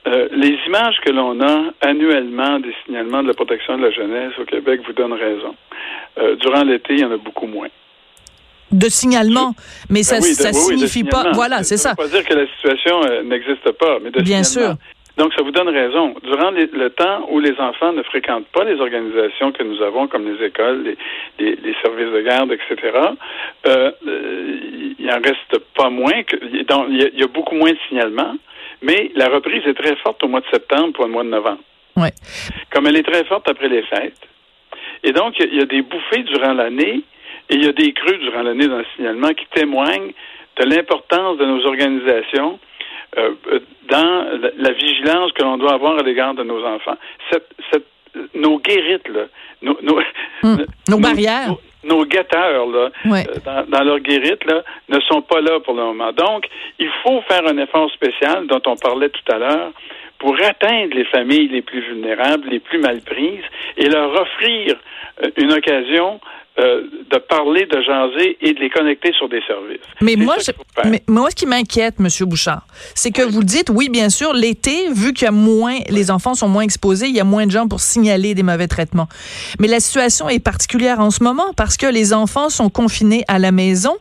euh, 0.08 0.28
les 0.32 0.58
images 0.68 0.98
que 1.06 1.12
l'on 1.12 1.40
a 1.42 1.72
annuellement 1.82 2.60
des 2.60 2.74
signalements 2.86 3.24
de 3.24 3.28
la 3.28 3.34
protection 3.34 3.78
de 3.78 3.84
la 3.84 3.92
jeunesse 3.92 4.34
au 4.40 4.46
Québec 4.46 4.82
vous 4.86 4.94
donnent 4.94 5.14
raison. 5.14 5.56
Euh, 6.18 6.36
durant 6.36 6.64
l'été, 6.64 6.94
il 6.94 7.00
y 7.00 7.06
en 7.06 7.12
a 7.12 7.18
beaucoup 7.18 7.48
moins. 7.48 7.68
De 8.72 8.90
signalements, 8.90 9.54
mais 9.90 10.04
ça, 10.04 10.18
ne 10.18 10.22
ben 10.22 10.54
signifie 10.54 11.06
pas. 11.06 11.32
Voilà, 11.34 11.64
c'est 11.64 11.78
ça. 11.78 11.94
Ça 11.96 12.04
veut 12.04 12.10
pas 12.10 12.16
dire 12.18 12.28
que 12.28 12.34
la 12.34 12.48
situation 12.48 13.02
n'existe 13.24 13.72
pas, 13.72 14.00
mais 14.02 14.12
de 14.12 14.22
Bien 14.22 14.44
sûr. 14.44 14.76
Donc, 15.18 15.34
ça 15.34 15.42
vous 15.42 15.52
donne 15.52 15.70
raison. 15.70 16.14
Durant 16.24 16.52
le 16.52 16.90
temps 16.90 17.28
où 17.32 17.40
les 17.40 17.60
enfants 17.60 17.92
ne 17.92 18.04
fréquentent 18.04 18.48
pas 18.50 18.64
les 18.64 18.80
organisations 18.80 19.52
que 19.52 19.64
nous 19.64 19.82
avons, 19.82 20.08
comme 20.08 20.32
les 20.32 20.46
écoles, 20.46 20.96
les, 21.40 21.76
services 21.82 22.14
de 22.14 22.22
garde, 22.22 22.52
etc., 22.52 22.94
euh, 23.66 23.92
il 25.08 25.12
en 25.14 25.22
reste 25.22 25.58
pas 25.76 25.90
moins 25.90 26.24
que. 26.24 26.36
il, 26.42 27.20
y 27.20 27.24
a, 27.24 27.28
beaucoup 27.28 27.56
moins 27.56 27.72
de 27.72 27.78
signalements, 27.88 28.36
mais 28.82 29.12
la 29.16 29.30
reprise 29.30 29.64
est 29.66 29.74
très 29.74 29.96
forte 29.98 30.22
au 30.24 30.28
mois 30.28 30.42
de 30.42 30.48
septembre 30.52 30.94
pour 30.94 31.06
le 31.06 31.12
mois 31.12 31.24
de 31.24 31.30
novembre. 31.30 31.62
Ouais. 31.96 32.12
Comme 32.72 32.88
elle 32.88 32.98
est 32.98 33.10
très 33.10 33.24
forte 33.26 33.50
après 33.50 33.70
les 33.70 33.84
fêtes. 33.84 34.20
Et 35.04 35.14
donc, 35.14 35.36
il 35.40 35.56
y 35.56 35.62
a 35.62 35.66
des 35.66 35.82
bouffées 35.82 36.24
durant 36.24 36.54
l'année 36.54 37.02
et 37.50 37.56
il 37.56 37.64
y 37.64 37.68
a 37.68 37.72
des 37.72 37.94
creux 37.94 38.18
durant 38.18 38.42
l'année 38.42 38.68
dans 38.68 38.80
le 38.80 38.86
signalement 38.96 39.30
qui 39.30 39.46
témoignent 39.54 40.12
de 40.58 40.66
l'importance 40.66 41.38
de 41.38 41.46
nos 41.46 41.66
organisations 41.66 42.60
euh, 43.18 43.32
dans 43.90 44.28
la, 44.58 44.72
vigilance 44.72 45.32
que 45.32 45.44
l'on 45.44 45.58
doit 45.58 45.74
avoir 45.74 45.98
à 45.98 46.04
l'égard 46.04 46.34
de 46.34 46.44
nos 46.44 46.64
enfants. 46.66 46.98
Cette, 47.32 47.48
cette, 47.72 47.88
nos 48.34 48.60
guérites, 48.60 49.08
là, 49.08 49.28
nos, 49.62 49.78
nos, 49.82 50.00
hum, 50.44 51.02
barrières. 51.02 51.56
Nos, 51.84 52.06
guetteurs, 52.06 52.66
là, 52.68 52.90
euh, 53.06 53.64
dans, 53.68 53.84
leur 53.84 54.00
guérite, 54.00 54.44
là, 54.46 54.64
ne 54.90 55.00
sont 55.02 55.22
pas 55.22 55.42
là 55.42 55.60
pour 55.60 55.74
le 55.74 55.84
moment. 55.84 56.12
Donc, 56.12 56.48
il 56.80 56.90
faut 57.04 57.22
faire 57.22 57.46
un 57.48 57.58
effort 57.58 57.90
spécial 57.92 58.48
dont 58.48 58.62
on 58.66 58.76
parlait 58.76 59.10
tout 59.10 59.32
à 59.32 59.38
l'heure 59.38 59.72
pour 60.20 60.36
atteindre 60.44 60.96
les 60.96 61.06
familles 61.06 61.48
les 61.50 61.62
plus 61.62 61.82
vulnérables, 61.82 62.50
les 62.50 62.60
plus 62.60 62.80
mal 62.80 63.02
prises, 63.02 63.46
et 63.78 63.88
leur 63.88 64.12
offrir 64.20 64.76
euh, 65.24 65.30
une 65.38 65.54
occasion 65.54 66.20
euh, 66.60 66.84
de 67.12 67.18
parler, 67.20 67.68
de 67.68 67.82
jaser 67.82 68.38
et 68.42 68.54
de 68.54 68.60
les 68.60 68.70
connecter 68.70 69.14
sur 69.14 69.30
des 69.30 69.42
services. 69.48 69.82
Mais 70.02 70.16
moi, 70.16 70.36
mais 70.86 71.04
moi, 71.08 71.30
ce 71.30 71.36
qui 71.36 71.46
m'inquiète, 71.46 72.00
Monsieur 72.00 72.26
Bouchard, 72.26 72.66
c'est 72.96 73.12
que 73.12 73.22
vous 73.22 73.44
dites, 73.44 73.70
oui, 73.70 73.90
bien 73.90 74.10
sûr, 74.10 74.34
l'été, 74.34 74.90
vu 74.92 75.14
qu'il 75.14 75.26
y 75.26 75.28
a 75.28 75.32
moins, 75.32 75.78
les 75.90 76.10
enfants 76.10 76.34
sont 76.34 76.50
moins 76.50 76.64
exposés, 76.64 77.08
il 77.08 77.16
y 77.16 77.20
a 77.20 77.24
moins 77.24 77.46
de 77.46 77.52
gens 77.52 77.68
pour 77.68 77.80
signaler 77.80 78.34
des 78.34 78.44
mauvais 78.44 78.68
traitements. 78.68 79.08
Mais 79.60 79.68
la 79.68 79.80
situation 79.80 80.30
est 80.30 80.40
particulière 80.40 81.00
en 81.00 81.12
ce 81.12 81.24
moment 81.24 81.54
parce 81.56 81.78
que 81.78 81.86
les 81.86 82.12
enfants 82.12 82.50
sont 82.50 82.70
confinés 82.70 83.24
à 83.28 83.40
la 83.40 83.52
maison 83.52 83.96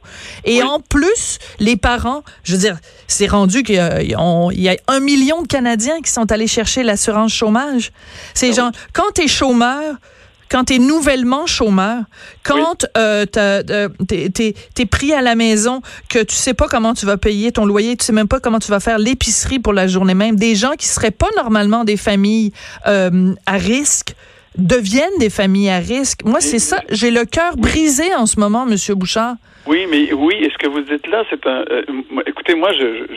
et 0.45 0.63
en 0.63 0.81
plus, 0.81 1.39
les 1.61 1.77
parents, 1.77 2.23
je 2.43 2.53
veux 2.53 2.59
dire, 2.59 2.79
c'est 3.07 3.27
rendu 3.27 3.63
qu'il 3.63 3.77
y, 3.77 3.79
a 3.79 4.77
un 4.89 5.01
million 5.01 5.43
de 5.43 5.47
Canadiens 5.47 6.01
qui 6.01 6.11
sont 6.11 6.33
allés 6.33 6.47
chercher 6.47 6.83
l'assurance 6.83 7.33
chômage. 7.33 7.93
Ces 8.35 8.51
ah 8.51 8.53
gens, 8.53 8.71
quand 8.93 9.13
tu 9.15 9.25
es 9.25 9.29
chômeur, 9.29 9.97
quand 10.50 10.65
tu 10.65 10.75
es 10.75 10.79
nouvellement 10.79 11.47
chômeur, 11.47 12.03
quand 12.45 12.87
euh, 12.97 13.25
euh 13.37 13.88
tu 14.09 14.55
es, 14.79 14.87
pris 14.87 15.12
à 15.12 15.23
la 15.23 15.35
maison, 15.35 15.81
que 16.09 16.23
tu 16.23 16.35
sais 16.35 16.55
pas 16.55 16.67
comment 16.69 16.95
tu 16.95 17.07
vas 17.07 17.17
payer 17.17 17.53
ton 17.53 17.65
loyer, 17.65 17.97
tu 17.97 18.05
sais 18.05 18.12
même 18.12 18.29
pas 18.29 18.41
comment 18.41 18.59
tu 18.59 18.71
vas 18.71 18.81
faire 18.81 18.99
l'épicerie 18.99 19.59
pour 19.59 19.73
la 19.73 19.87
journée 19.87 20.15
même, 20.15 20.37
des 20.37 20.55
gens 20.55 20.73
qui 20.79 20.87
seraient 20.87 21.11
pas 21.11 21.29
normalement 21.37 21.85
des 21.85 21.97
familles 21.97 22.53
euh, 22.87 23.35
à 23.47 23.57
risque 23.57 24.15
deviennent 24.57 25.19
des 25.21 25.29
familles 25.29 25.69
à 25.69 25.79
risque. 25.79 26.25
Moi, 26.25 26.41
c'est 26.41 26.59
ça. 26.59 26.79
J'ai 26.91 27.11
le 27.11 27.26
cœur 27.26 27.57
brisé 27.59 28.15
en 28.15 28.25
ce 28.25 28.41
moment, 28.41 28.65
Monsieur 28.65 28.95
Bouchard. 28.95 29.35
Oui, 29.67 29.87
mais 29.91 30.12
oui, 30.15 30.37
et 30.41 30.49
ce 30.49 30.57
que 30.57 30.69
vous 30.69 30.81
dites 30.81 31.07
là, 31.09 31.25
c'est 31.29 31.47
un. 31.47 31.65
Euh, 31.71 31.83
écoutez, 32.26 32.55
moi, 32.55 32.71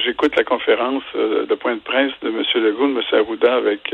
j'écoute 0.03 0.35
la 0.35 0.43
conférence 0.43 1.03
de 1.13 1.55
point 1.55 1.75
de 1.75 1.79
presse 1.79 2.11
de 2.23 2.27
M. 2.27 2.43
Legault, 2.55 2.87
de 2.87 2.93
M. 2.93 3.01
Arruda 3.13 3.55
avec 3.55 3.93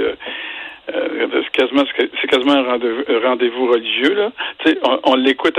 euh, 0.94 1.42
c'est 1.44 2.28
quasiment, 2.28 2.54
un 2.54 3.20
rendez-vous 3.28 3.68
religieux 3.68 4.14
là. 4.14 4.32
on, 4.84 5.00
on 5.04 5.16
les 5.16 5.32
écoute 5.32 5.58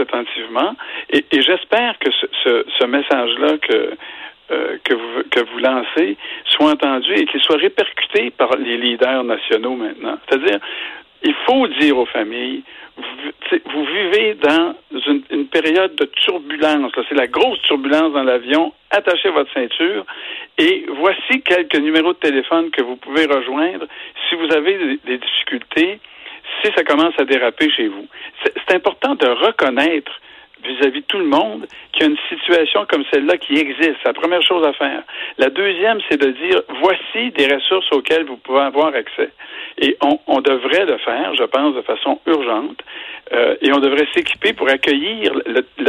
attentivement, 0.00 0.76
et, 1.10 1.24
j'espère 1.32 1.98
que 1.98 2.10
ce, 2.12 2.86
message-là 2.86 3.58
que 3.58 3.90
euh, 4.50 4.76
que 4.84 5.40
vous 5.40 5.58
lancez 5.58 6.18
soit 6.44 6.72
entendu 6.72 7.14
et 7.14 7.24
qu'il 7.24 7.40
soit 7.40 7.56
répercuté 7.56 8.30
par 8.30 8.56
les 8.56 8.76
leaders 8.76 9.24
nationaux 9.24 9.74
maintenant. 9.74 10.18
C'est-à-dire, 10.28 10.58
il 11.22 11.34
faut 11.46 11.66
dire 11.66 11.96
aux 11.96 12.06
familles, 12.06 12.62
vous, 12.96 13.60
vous 13.72 13.84
vivez 13.84 14.34
dans 14.34 14.74
une, 15.06 15.22
une, 15.30 15.46
période 15.46 15.94
de 15.96 16.04
turbulence. 16.04 16.92
C'est 17.08 17.14
la 17.14 17.26
grosse 17.26 17.60
turbulence 17.62 18.12
dans 18.12 18.22
l'avion. 18.22 18.72
Attachez 18.94 19.28
votre 19.30 19.52
ceinture 19.52 20.06
et 20.56 20.86
voici 21.00 21.42
quelques 21.42 21.78
numéros 21.78 22.12
de 22.12 22.18
téléphone 22.18 22.70
que 22.70 22.80
vous 22.80 22.94
pouvez 22.94 23.26
rejoindre 23.26 23.86
si 24.28 24.36
vous 24.36 24.54
avez 24.54 24.98
des, 25.04 25.18
difficultés, 25.18 25.98
si 26.62 26.70
ça 26.76 26.84
commence 26.84 27.14
à 27.18 27.24
déraper 27.24 27.68
chez 27.70 27.88
vous. 27.88 28.06
C'est 28.44 28.76
important 28.76 29.16
de 29.16 29.26
reconnaître 29.26 30.12
vis-à-vis 30.62 31.00
de 31.00 31.06
tout 31.06 31.18
le 31.18 31.26
monde 31.26 31.66
qu'il 31.92 32.02
y 32.02 32.04
a 32.04 32.10
une 32.10 32.18
situation 32.28 32.86
comme 32.88 33.02
celle-là 33.12 33.36
qui 33.38 33.54
existe. 33.54 33.96
C'est 34.00 34.06
la 34.06 34.12
première 34.14 34.42
chose 34.42 34.64
à 34.64 34.72
faire. 34.72 35.02
La 35.38 35.50
deuxième, 35.50 35.98
c'est 36.08 36.20
de 36.20 36.30
dire 36.30 36.62
voici 36.80 37.32
des 37.32 37.52
ressources 37.52 37.90
auxquelles 37.90 38.26
vous 38.26 38.36
pouvez 38.36 38.60
avoir 38.60 38.94
accès. 38.94 39.30
Et 39.78 39.96
on, 40.02 40.20
on 40.28 40.40
devrait 40.40 40.86
le 40.86 40.98
faire, 40.98 41.34
je 41.34 41.44
pense, 41.44 41.74
de 41.74 41.82
façon 41.82 42.20
urgente. 42.26 42.80
Euh, 43.32 43.56
et 43.60 43.72
on 43.72 43.80
devrait 43.80 44.06
s'équiper 44.14 44.52
pour 44.52 44.68
accueillir 44.68 45.32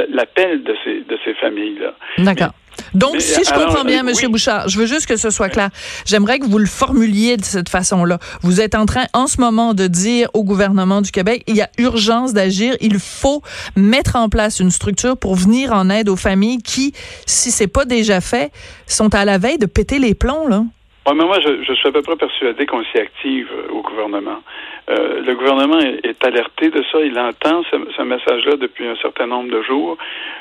l'appel 0.09 0.63
de 0.63 0.75
ces, 0.83 1.01
de 1.01 1.19
ces 1.23 1.33
familles-là. 1.35 1.93
D'accord. 2.17 2.51
Donc, 2.93 3.21
si 3.21 3.43
je 3.43 3.53
comprends 3.53 3.83
bien, 3.83 4.01
euh, 4.01 4.07
Monsieur 4.07 4.29
Bouchard, 4.29 4.69
je 4.69 4.79
veux 4.79 4.85
juste 4.85 5.05
que 5.05 5.17
ce 5.17 5.29
soit 5.29 5.49
clair. 5.49 5.69
J'aimerais 6.05 6.39
que 6.39 6.45
vous 6.45 6.59
le 6.59 6.65
formuliez 6.65 7.37
de 7.37 7.45
cette 7.45 7.69
façon-là. 7.69 8.19
Vous 8.41 8.61
êtes 8.61 8.75
en 8.75 8.85
train, 8.85 9.05
en 9.13 9.27
ce 9.27 9.39
moment, 9.39 9.73
de 9.73 9.87
dire 9.87 10.29
au 10.33 10.43
gouvernement 10.43 11.01
du 11.01 11.11
Québec, 11.11 11.43
il 11.47 11.55
y 11.55 11.61
a 11.61 11.69
urgence 11.77 12.33
d'agir. 12.33 12.75
Il 12.81 12.99
faut 12.99 13.41
mettre 13.75 14.15
en 14.15 14.29
place 14.29 14.59
une 14.59 14.71
structure 14.71 15.17
pour 15.17 15.35
venir 15.35 15.73
en 15.73 15.89
aide 15.89 16.09
aux 16.09 16.15
familles 16.15 16.61
qui, 16.61 16.93
si 17.25 17.51
c'est 17.51 17.67
pas 17.67 17.85
déjà 17.85 18.21
fait, 18.21 18.51
sont 18.87 19.13
à 19.13 19.25
la 19.25 19.37
veille 19.37 19.57
de 19.57 19.65
péter 19.65 19.99
les 19.99 20.13
plombs, 20.13 20.47
là. 20.47 20.63
Oui, 21.07 21.13
mais 21.15 21.25
moi, 21.25 21.39
je, 21.39 21.61
je, 21.61 21.73
suis 21.73 21.87
à 21.87 21.91
peu 21.91 22.01
près 22.01 22.15
persuadé 22.15 22.65
qu'on 22.65 22.83
s'y 22.85 22.97
active 22.97 23.47
euh, 23.53 23.71
au 23.71 23.81
gouvernement. 23.83 24.41
Euh, 24.89 25.21
le 25.21 25.35
gouvernement 25.35 25.79
est, 25.79 26.23
alerté 26.23 26.71
de 26.71 26.83
ça. 26.91 26.99
Il 27.01 27.17
entend 27.19 27.61
ce, 27.69 28.01
message-là 28.01 28.55
depuis 28.57 28.87
un 28.87 28.95
certain 28.95 29.27
nombre 29.27 29.51
de 29.51 29.61
jours. 29.61 29.97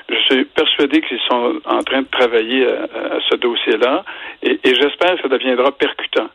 Je 0.08 0.16
suis 0.30 0.44
persuadé 0.46 1.02
qu'ils 1.02 1.20
sont 1.28 1.60
en 1.66 1.82
train 1.82 2.02
de 2.02 2.08
travailler 2.08 2.66
à, 2.66 3.18
ce 3.28 3.36
dossier-là 3.36 4.04
et, 4.42 4.58
et 4.64 4.74
j'espère 4.74 5.16
que 5.16 5.22
ça 5.22 5.28
deviendra 5.28 5.70
percutant. 5.72 6.28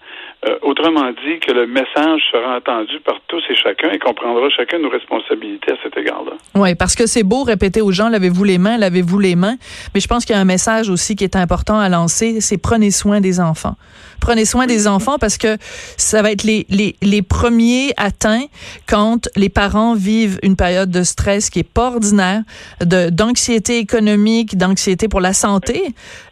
Euh, 0.47 0.57
autrement 0.61 1.11
dit, 1.11 1.37
que 1.45 1.51
le 1.51 1.67
message 1.67 2.21
sera 2.31 2.55
entendu 2.55 2.97
par 3.03 3.19
tous 3.27 3.43
et 3.49 3.55
chacun 3.57 3.89
et 3.89 3.99
qu'on 3.99 4.13
prendra 4.13 4.49
chacun 4.49 4.79
nos 4.79 4.87
responsabilités 4.87 5.73
à 5.73 5.75
cet 5.83 5.97
égard-là. 5.97 6.31
Oui, 6.55 6.75
parce 6.75 6.95
que 6.95 7.07
c'est 7.07 7.23
beau 7.23 7.43
répéter 7.43 7.81
aux 7.81 7.91
gens, 7.91 8.07
lavez-vous 8.07 8.45
les 8.45 8.57
mains, 8.57 8.77
lavez-vous 8.77 9.19
les 9.19 9.35
mains, 9.35 9.57
mais 9.93 9.99
je 9.99 10.07
pense 10.07 10.23
qu'il 10.23 10.33
y 10.33 10.37
a 10.37 10.41
un 10.41 10.45
message 10.45 10.89
aussi 10.89 11.17
qui 11.17 11.25
est 11.25 11.35
important 11.35 11.77
à 11.77 11.89
lancer, 11.89 12.39
c'est 12.39 12.57
prenez 12.57 12.89
soin 12.89 13.19
des 13.19 13.41
enfants. 13.41 13.75
Prenez 14.21 14.45
soin 14.45 14.65
des 14.65 14.87
enfants 14.87 15.17
parce 15.19 15.37
que 15.37 15.57
ça 15.97 16.21
va 16.21 16.31
être 16.31 16.43
les, 16.43 16.65
les, 16.69 16.95
les 17.01 17.21
premiers 17.21 17.91
atteints 17.97 18.45
quand 18.87 19.27
les 19.35 19.49
parents 19.49 19.93
vivent 19.93 20.39
une 20.41 20.55
période 20.55 20.89
de 20.89 21.03
stress 21.03 21.49
qui 21.49 21.59
est 21.59 21.69
pas 21.69 21.87
ordinaire, 21.87 22.43
d'anxiété 22.79 23.79
économique, 23.79 24.57
d'anxiété 24.57 25.09
pour 25.09 25.19
la 25.19 25.33
santé. 25.33 25.83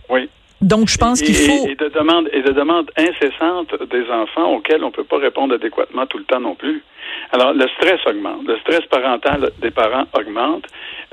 Oui. 0.10 0.30
Donc, 0.62 0.90
je 0.90 0.98
pense 0.98 1.22
qu'il 1.22 1.36
faut... 1.36 1.68
Et, 1.68 1.76
de 1.76 1.90
demandes 1.90 2.30
et 2.34 2.42
de 2.42 2.52
demandes 2.52 2.90
incessantes 2.98 3.74
des 3.90 4.10
enfants 4.10 4.54
auxquels 4.56 4.84
on 4.84 4.88
ne 4.88 4.92
peut 4.92 5.04
pas 5.04 5.18
répondre 5.18 5.54
adéquatement 5.54 6.06
tout 6.08 6.18
le 6.18 6.24
temps 6.24 6.40
non 6.40 6.56
plus. 6.56 6.84
Alors, 7.32 7.54
le 7.54 7.66
stress 7.78 8.00
augmente. 8.08 8.48
Le 8.48 8.58
stress 8.60 8.82
parental 8.90 9.52
des 9.62 9.72
parents 9.72 10.06
augmente. 10.14 10.66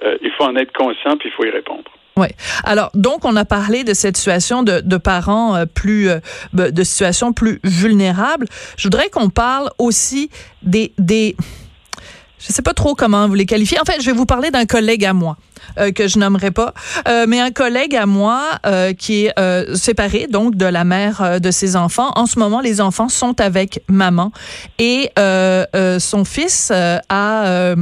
Euh, 0.02 0.16
il 0.22 0.30
faut 0.32 0.44
en 0.44 0.56
être 0.56 0.72
conscient, 0.72 1.16
puis 1.18 1.28
il 1.28 1.32
faut 1.32 1.44
y 1.44 1.50
répondre. 1.50 1.84
Oui. 2.16 2.28
Alors, 2.64 2.90
donc, 2.94 3.24
on 3.24 3.36
a 3.36 3.44
parlé 3.44 3.84
de 3.84 3.92
cette 3.92 4.16
situation 4.16 4.62
de, 4.62 4.80
de 4.80 4.96
parents 4.96 5.56
euh, 5.56 5.64
plus, 5.66 6.08
euh, 6.08 6.20
de 6.52 6.82
situations 6.84 7.32
plus 7.32 7.60
vulnérables. 7.64 8.46
Je 8.78 8.84
voudrais 8.84 9.10
qu'on 9.10 9.30
parle 9.30 9.68
aussi 9.78 10.30
des, 10.62 10.92
des, 10.96 11.36
je 12.46 12.52
sais 12.52 12.62
pas 12.62 12.74
trop 12.74 12.94
comment 12.94 13.26
vous 13.26 13.34
les 13.34 13.46
qualifier. 13.46 13.78
En 13.80 13.84
fait, 13.84 14.00
je 14.00 14.06
vais 14.06 14.16
vous 14.16 14.26
parler 14.26 14.50
d'un 14.50 14.66
collègue 14.66 15.04
à 15.04 15.12
moi. 15.12 15.36
Euh, 15.78 15.92
que 15.92 16.08
je 16.08 16.18
nommerai 16.18 16.50
pas, 16.50 16.74
euh, 17.08 17.26
mais 17.28 17.40
un 17.40 17.50
collègue 17.50 17.96
à 17.96 18.06
moi 18.06 18.42
euh, 18.66 18.92
qui 18.92 19.26
est 19.26 19.38
euh, 19.38 19.74
séparé 19.74 20.26
donc 20.28 20.56
de 20.56 20.66
la 20.66 20.84
mère 20.84 21.40
de 21.40 21.50
ses 21.50 21.76
enfants. 21.76 22.10
En 22.16 22.26
ce 22.26 22.38
moment, 22.38 22.60
les 22.60 22.80
enfants 22.80 23.08
sont 23.08 23.40
avec 23.40 23.82
maman 23.88 24.32
et 24.78 25.10
son 25.16 26.24
fils 26.24 26.72
a 27.08 27.74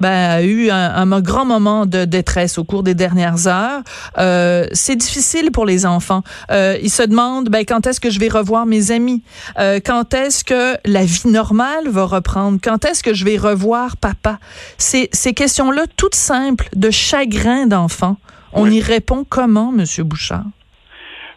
ben, 0.00 0.30
a 0.30 0.42
eu 0.42 0.70
un, 0.70 1.12
un, 1.12 1.20
grand 1.20 1.44
moment 1.44 1.86
de 1.86 2.04
détresse 2.04 2.58
au 2.58 2.64
cours 2.64 2.82
des 2.82 2.94
dernières 2.94 3.46
heures. 3.46 3.82
Euh, 4.18 4.66
c'est 4.72 4.96
difficile 4.96 5.50
pour 5.50 5.66
les 5.66 5.86
enfants. 5.86 6.22
Euh, 6.50 6.76
ils 6.82 6.90
se 6.90 7.02
demandent 7.02 7.48
ben, 7.48 7.64
quand 7.64 7.86
est-ce 7.86 8.00
que 8.00 8.10
je 8.10 8.20
vais 8.20 8.28
revoir 8.28 8.66
mes 8.66 8.90
amis, 8.90 9.22
euh, 9.58 9.80
quand 9.84 10.14
est-ce 10.14 10.44
que 10.44 10.76
la 10.84 11.04
vie 11.04 11.28
normale 11.28 11.88
va 11.88 12.04
reprendre, 12.04 12.58
quand 12.62 12.84
est-ce 12.84 13.02
que 13.02 13.14
je 13.14 13.24
vais 13.24 13.36
revoir 13.36 13.96
papa? 13.96 14.38
Ces, 14.78 15.08
ces 15.12 15.34
questions-là, 15.34 15.84
toutes 15.96 16.14
simples, 16.14 16.68
de 16.74 16.90
chagrin 16.90 17.66
d'enfant, 17.66 18.16
on 18.52 18.70
y 18.70 18.80
répond 18.80 19.24
comment, 19.28 19.72
Monsieur 19.72 20.04
Bouchard? 20.04 20.44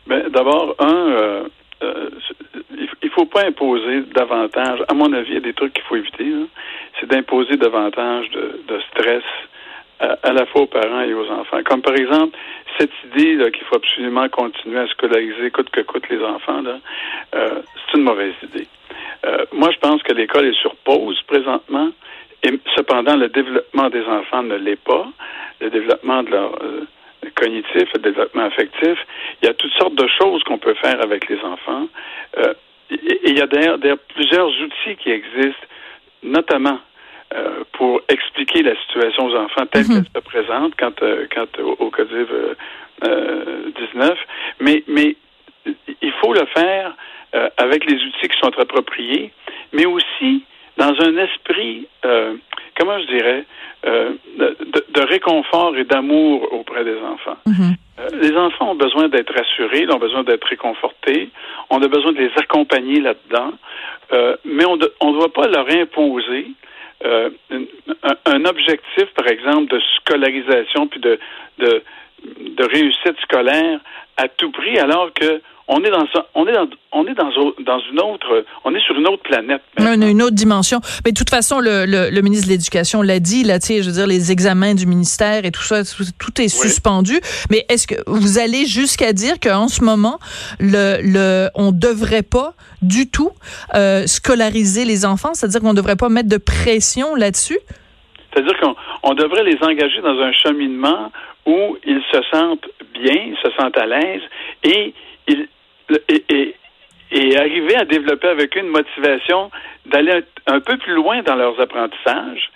Ben, 0.07 0.29
D'abord, 0.29 0.75
un, 0.79 1.43
il 3.01 3.09
faut 3.11 3.25
pas 3.25 3.45
imposer 3.45 4.03
davantage. 4.15 4.79
À 4.87 4.93
mon 4.93 5.11
avis, 5.13 5.29
il 5.29 5.33
y 5.35 5.37
a 5.37 5.41
des 5.41 5.53
trucs 5.53 5.73
qu'il 5.73 5.83
faut 5.83 5.95
éviter. 5.95 6.25
C'est 6.99 7.07
d'imposer 7.07 7.57
davantage 7.57 8.29
de, 8.31 8.79
stress 8.91 9.23
à, 9.99 10.33
la 10.33 10.45
fois 10.45 10.61
aux 10.61 10.67
parents 10.67 11.01
et 11.01 11.13
aux 11.13 11.29
enfants. 11.29 11.61
Comme 11.65 11.81
par 11.81 11.95
exemple, 11.95 12.37
cette 12.77 12.91
idée 13.05 13.37
qu'il 13.51 13.65
faut 13.65 13.75
absolument 13.75 14.27
continuer 14.29 14.79
à 14.79 14.87
scolariser 14.87 15.51
coûte 15.51 15.69
que 15.69 15.81
coûte 15.81 16.07
les 16.09 16.23
enfants, 16.23 16.63
euh, 16.65 17.61
c'est 17.75 17.97
une 17.97 18.03
mauvaise 18.03 18.33
idée. 18.43 18.67
Euh, 19.25 19.45
moi, 19.51 19.69
je 19.71 19.79
pense 19.79 20.01
que 20.03 20.13
l'école 20.13 20.45
est 20.45 20.59
sur 20.59 20.75
pause 20.77 21.21
présentement, 21.27 21.89
et 22.43 22.59
cependant, 22.75 23.17
le 23.17 23.27
développement 23.27 23.89
des 23.89 24.05
enfants 24.05 24.43
ne 24.43 24.55
l'est 24.55 24.81
pas. 24.81 25.07
Le 25.59 25.69
développement 25.69 26.23
de 26.23 26.31
leur 26.31 26.55
euh, 26.63 26.85
cognitif, 27.35 27.89
le 27.93 27.99
développement 28.01 28.45
affectif, 28.45 28.97
il 29.41 29.47
y 29.47 29.49
a 29.49 29.53
toutes 29.53 29.73
sortes 29.73 29.95
de 29.95 30.07
choses 30.07 30.43
qu'on 30.43 30.57
peut 30.57 30.75
faire 30.75 31.01
avec 31.01 31.27
les 31.27 31.39
enfants. 31.41 31.87
Euh, 32.37 32.53
et 32.91 33.29
il 33.29 33.37
y 33.37 33.41
a 33.41 33.47
d'ailleurs 33.47 33.99
plusieurs 34.15 34.47
outils 34.47 34.95
qui 34.97 35.11
existent, 35.11 35.67
notamment 36.23 36.79
euh, 37.31 37.63
pour 37.73 38.01
expliquer 38.09 38.63
la 38.63 38.75
situation 38.81 39.27
aux 39.27 39.35
enfants 39.35 39.63
telle 39.67 39.83
mhm. 39.83 40.03
qu'elle 40.03 40.23
se 40.23 40.27
présente 40.27 40.73
quand, 40.79 40.99
euh, 41.03 41.27
quand 41.31 41.59
au, 41.59 41.91
CODIV 41.91 42.27
19. 43.03 44.17
Mais, 44.61 44.83
mais 44.87 45.15
il 46.01 46.11
faut 46.13 46.33
le 46.33 46.45
faire 46.57 46.95
avec 47.57 47.85
les 47.85 47.97
outils 47.97 48.27
qui 48.29 48.39
sont 48.39 48.57
appropriés, 48.59 49.31
mais 49.73 49.85
aussi 49.85 50.43
dans 50.77 50.95
un 50.99 51.17
esprit, 51.17 51.87
comment 52.01 52.99
je 52.99 53.05
dirais, 53.05 53.45
de, 53.83 55.01
réconfort 55.07 55.77
et 55.77 55.83
d'amour 55.83 56.51
auprès 56.51 56.83
des 56.83 56.97
enfants. 56.97 57.37
Mhm. 57.45 57.75
les 58.21 58.35
enfants 58.35 58.71
ont 58.71 58.75
besoin 58.75 59.07
d'être 59.07 59.33
rassurés, 59.33 59.83
ils 59.83 59.91
ont 59.91 59.99
besoin 59.99 60.23
d'être 60.23 60.45
réconfortés, 60.45 61.29
on 61.69 61.79
a 61.83 61.87
besoin 61.87 62.11
de 62.11 62.17
les 62.17 62.31
accompagner 62.37 62.99
là-dedans, 62.99 63.53
mais 64.45 64.65
on 64.65 64.77
ne 64.77 65.13
doit 65.13 65.31
pas 65.31 65.47
leur 65.47 65.69
imposer 65.69 66.47
euh, 67.05 67.29
un, 68.25 68.45
objectif, 68.45 69.05
par 69.15 69.27
exemple, 69.27 69.73
de 69.73 69.81
scolarisation 69.97 70.87
puis 70.87 70.99
de, 70.99 71.19
de, 71.59 71.83
de 72.23 72.63
réussite 72.63 73.19
scolaire 73.21 73.79
à 74.17 74.27
tout 74.27 74.51
prix, 74.51 74.77
alors 74.79 75.13
que 75.13 75.41
on 75.69 75.83
est 75.83 75.91
dans 75.91 76.05
on 76.33 76.47
est 76.47 76.51
dans 76.51 76.67
on 76.91 77.05
est 77.05 77.13
dans, 77.13 77.29
dans 77.63 77.79
une 77.91 78.01
autre 78.01 78.43
on 78.65 78.73
est 78.73 78.81
sur 78.81 78.95
une 78.95 79.07
autre 79.07 79.21
planète. 79.21 79.61
Une, 79.77 80.03
une 80.03 80.21
autre 80.21 80.35
dimension. 80.35 80.81
Mais 81.05 81.11
de 81.11 81.17
toute 81.17 81.29
façon, 81.29 81.59
le, 81.59 81.85
le, 81.85 82.21
ministre 82.21 82.47
de 82.47 82.51
l'Éducation 82.51 83.01
l'a 83.01 83.19
dit 83.19 83.43
là, 83.43 83.59
je 83.59 83.85
veux 83.85 83.93
dire 83.93 84.07
les 84.07 84.31
examens 84.31 84.73
du 84.73 84.87
ministère 84.87 85.45
et 85.45 85.51
tout 85.51 85.61
ça, 85.61 85.83
tout, 86.19 86.41
est 86.41 86.47
suspendu. 86.47 87.19
Mais 87.51 87.65
est-ce 87.69 87.87
que 87.87 87.95
vous 88.07 88.39
allez 88.39 88.65
jusqu'à 88.65 89.13
dire 89.13 89.39
qu'en 89.39 89.67
ce 89.67 89.83
moment, 89.83 90.19
le 90.59 90.99
le 91.01 91.49
on 91.55 91.71
devrait 91.71 92.23
pas 92.23 92.53
du 92.81 93.09
tout 93.09 93.31
euh, 93.75 94.07
scolariser 94.07 94.85
les 94.85 95.05
enfants, 95.05 95.33
c'est-à-dire 95.33 95.61
qu'on 95.61 95.75
devrait 95.75 95.95
pas 95.95 96.09
mettre 96.09 96.29
de 96.29 96.37
pression 96.37 97.15
là-dessus? 97.15 97.59
C'est-à-dire 98.33 98.59
qu'on 98.59 98.75
on 99.03 99.13
devrait 99.13 99.43
les 99.43 99.57
engager 99.61 100.01
dans 100.01 100.19
un 100.19 100.31
cheminement 100.31 101.11
où 101.45 101.77
ils 101.85 102.01
se 102.11 102.21
sentent 102.31 102.67
bien, 102.93 103.13
ils 103.13 103.37
se 103.43 103.51
sentent 103.57 103.77
à 103.77 103.85
l'aise 103.85 104.21
et 104.63 104.93
ils 105.27 105.47
et, 106.07 106.55
arriver 107.37 107.75
à 107.75 107.85
développer 107.85 108.27
avec 108.27 108.55
eux 108.55 108.61
une 108.61 108.69
motivation 108.69 109.51
d'aller 109.85 110.23
un, 110.45 110.59
peu 110.59 110.77
plus 110.77 110.93
loin 110.93 111.21
dans 111.23 111.35
leurs 111.35 111.59
apprentissages, 111.59 112.51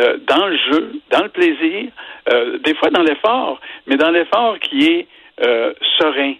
euh, 0.00 0.16
dans 0.26 0.46
le 0.46 0.56
jeu, 0.56 0.92
dans 1.10 1.22
le 1.22 1.28
plaisir, 1.28 1.90
euh, 2.32 2.58
des 2.58 2.74
fois 2.74 2.90
dans 2.90 3.02
l'effort, 3.02 3.60
mais 3.86 3.96
dans 3.96 4.10
l'effort 4.10 4.58
qui 4.60 4.86
est 4.86 5.06
euh, 5.44 5.72
serein. 5.98 6.34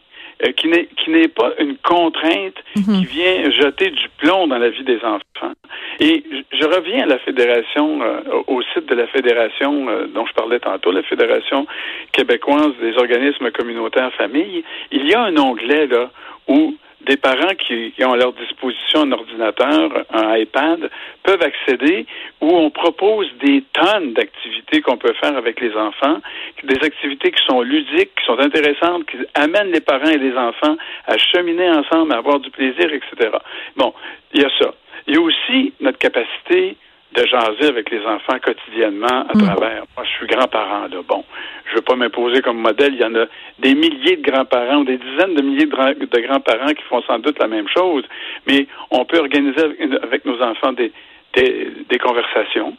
Qui 0.56 0.68
n'est 0.68 0.86
qui 0.96 1.10
n'est 1.10 1.28
pas 1.28 1.52
une 1.58 1.76
contrainte 1.78 2.54
mhm. 2.76 2.82
qui 2.84 3.04
vient 3.06 3.50
jeter 3.50 3.90
du 3.90 4.08
plomb 4.18 4.46
dans 4.46 4.58
la 4.58 4.70
vie 4.70 4.84
des 4.84 4.98
enfants. 5.04 5.54
Et 6.00 6.22
je 6.52 6.64
reviens 6.64 7.02
à 7.04 7.06
la 7.06 7.18
fédération, 7.18 8.00
au 8.46 8.62
site 8.74 8.86
de 8.86 8.94
la 8.94 9.06
fédération 9.08 9.86
dont 10.14 10.26
je 10.26 10.32
parlais 10.32 10.60
tantôt, 10.60 10.92
la 10.92 11.02
fédération 11.02 11.66
québécoise 12.12 12.72
des 12.80 12.96
organismes 12.96 13.50
communautaires 13.50 14.12
familles. 14.14 14.62
Il 14.92 15.08
y 15.08 15.14
a 15.14 15.22
un 15.22 15.36
onglet 15.36 15.86
là 15.86 16.10
où 16.46 16.74
des 17.06 17.16
parents 17.16 17.54
qui, 17.58 17.92
ont 18.04 18.12
à 18.12 18.16
leur 18.16 18.32
disposition 18.32 19.02
un 19.02 19.12
ordinateur, 19.12 20.04
un 20.10 20.36
iPad, 20.36 20.90
peuvent 21.22 21.42
accéder, 21.42 22.06
où 22.40 22.48
on 22.48 22.70
propose 22.70 23.28
des 23.40 23.62
tonnes 23.72 24.14
d'activités 24.14 24.80
qu'on 24.80 24.96
peut 24.96 25.14
faire 25.14 25.36
avec 25.36 25.60
les 25.60 25.74
enfants, 25.74 26.18
des 26.64 26.84
activités 26.84 27.30
qui 27.30 27.44
sont 27.46 27.62
ludiques, 27.62 28.10
qui 28.18 28.24
sont 28.26 28.38
intéressantes, 28.38 29.06
qui 29.06 29.16
amènent 29.34 29.72
les 29.72 29.80
parents 29.80 30.10
et 30.10 30.18
les 30.18 30.36
enfants 30.36 30.76
à 31.06 31.16
cheminer 31.16 31.70
ensemble, 31.70 32.12
à 32.12 32.18
avoir 32.18 32.40
du 32.40 32.50
plaisir, 32.50 32.92
etc. 32.92 33.30
Bon, 33.76 33.94
il 34.34 34.42
y 34.42 34.44
a 34.44 34.50
ça. 34.58 34.74
Il 35.06 35.14
y 35.14 35.18
a 35.18 35.20
aussi 35.20 35.72
notre 35.80 35.98
capacité 35.98 36.76
de 37.14 37.26
jaser 37.26 37.68
avec 37.68 37.90
les 37.90 38.04
enfants 38.04 38.38
quotidiennement 38.38 39.26
à 39.28 39.34
mm. 39.34 39.42
travers. 39.42 39.84
Moi, 39.96 40.04
je 40.04 40.10
suis 40.10 40.26
grand-parent, 40.26 40.88
là. 40.88 40.98
Bon, 41.06 41.24
je 41.70 41.76
veux 41.76 41.82
pas 41.82 41.96
m'imposer 41.96 42.42
comme 42.42 42.58
modèle. 42.58 42.94
Il 42.94 43.00
y 43.00 43.04
en 43.04 43.14
a 43.14 43.26
des 43.58 43.74
milliers 43.74 44.16
de 44.16 44.30
grands-parents 44.30 44.78
ou 44.78 44.84
des 44.84 44.98
dizaines 44.98 45.34
de 45.34 45.42
milliers 45.42 45.66
de, 45.66 46.20
grands-parents 46.20 46.74
qui 46.74 46.82
font 46.88 47.02
sans 47.02 47.18
doute 47.18 47.38
la 47.38 47.48
même 47.48 47.68
chose. 47.68 48.04
Mais 48.46 48.66
on 48.90 49.04
peut 49.04 49.18
organiser 49.18 49.60
avec, 50.02 50.24
nos 50.24 50.40
enfants 50.42 50.72
des, 50.72 50.92
des, 51.34 51.98
conversations. 51.98 52.76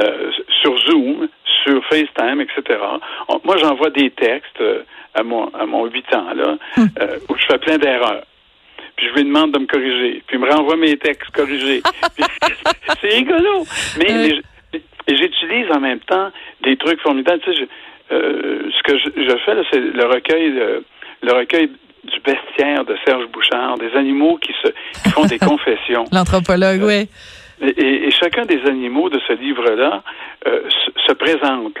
Euh, 0.00 0.32
sur 0.60 0.76
Zoom, 0.78 1.28
sur 1.62 1.84
FaceTime, 1.84 2.40
etc. 2.40 2.80
moi, 3.44 3.56
j'envoie 3.58 3.90
des 3.90 4.10
textes 4.10 4.60
euh, 4.60 4.82
à 5.14 5.22
mon 5.22 5.46
à 5.54 5.66
mon 5.66 5.86
8 5.86 6.14
ans 6.16 6.34
là, 6.34 6.58
mm. 6.76 6.84
euh, 7.00 7.18
où 7.28 7.36
je 7.36 7.46
fais 7.46 7.58
plein 7.58 7.78
d'erreurs 7.78 8.24
puis 8.96 9.08
je 9.08 9.14
lui 9.14 9.24
demande 9.24 9.52
de 9.52 9.58
me 9.58 9.66
corriger, 9.66 10.22
puis 10.26 10.36
il 10.36 10.40
me 10.40 10.50
renvoie 10.50 10.76
mes 10.76 10.96
textes 10.96 11.30
corrigés. 11.32 11.82
c'est 13.00 13.14
rigolo. 13.14 13.64
Mais, 13.98 14.40
j'utilise 15.06 15.70
en 15.70 15.80
même 15.80 16.00
temps 16.00 16.30
des 16.62 16.76
trucs 16.76 17.00
formidables. 17.00 17.40
Tu 17.44 17.54
sais, 17.54 17.68
euh, 18.12 18.70
ce 18.70 18.82
que 18.82 18.98
je, 18.98 19.36
fais, 19.44 19.52
c'est 19.70 19.80
le 19.80 20.04
recueil, 20.06 20.52
le 21.22 21.32
recueil 21.32 21.70
du 22.04 22.20
bestiaire 22.20 22.84
de 22.84 22.96
Serge 23.04 23.26
Bouchard, 23.28 23.78
des 23.78 23.92
animaux 23.96 24.38
qui 24.38 24.52
se 24.62 25.10
font 25.10 25.24
des 25.24 25.38
confessions. 25.50 26.04
L'anthropologue, 26.12 26.82
euh, 26.82 26.86
oui. 26.86 27.08
Et, 27.60 28.10
chacun 28.10 28.44
des 28.44 28.60
animaux 28.66 29.08
de 29.08 29.20
ce 29.26 29.32
livre-là 29.32 30.02
euh, 30.46 30.60
se, 31.06 31.12
présente. 31.12 31.72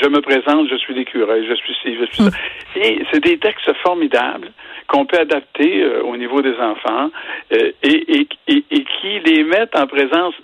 Je 0.00 0.08
me 0.08 0.20
présente, 0.20 0.68
je 0.70 0.76
suis 0.76 0.94
l'écureuil, 0.94 1.46
je 1.48 1.54
suis 1.54 1.74
ci, 1.82 1.96
je 1.98 2.04
suis 2.06 2.24
ça. 2.24 2.30
Hmm. 2.30 2.82
Et 2.82 3.04
c'est 3.10 3.20
des 3.20 3.38
textes 3.38 3.72
formidables 3.82 4.52
qu'on 4.88 5.06
peut 5.06 5.18
adapter 5.18 5.82
euh, 5.82 6.01
niveau 6.32 6.42
des 6.42 6.58
enfants 6.60 7.10
euh, 7.52 7.72
et, 7.82 8.26
et, 8.48 8.64
et, 8.70 8.84
qui 8.84 9.20
les 9.24 9.44
mettent 9.44 9.76
en 9.76 9.86
présence 9.86 10.34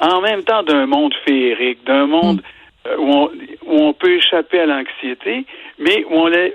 en 0.00 0.20
même 0.20 0.42
temps 0.42 0.62
d'un 0.62 0.86
monde 0.86 1.14
féerique, 1.26 1.84
d'un 1.84 2.06
monde 2.06 2.42
euh, 2.86 2.96
où, 2.98 3.10
on, 3.10 3.30
où, 3.66 3.82
on, 3.82 3.92
peut 3.92 4.14
échapper 4.16 4.60
à 4.60 4.66
l'anxiété, 4.66 5.44
mais 5.78 6.04
où 6.04 6.14
on 6.14 6.26
les, 6.26 6.52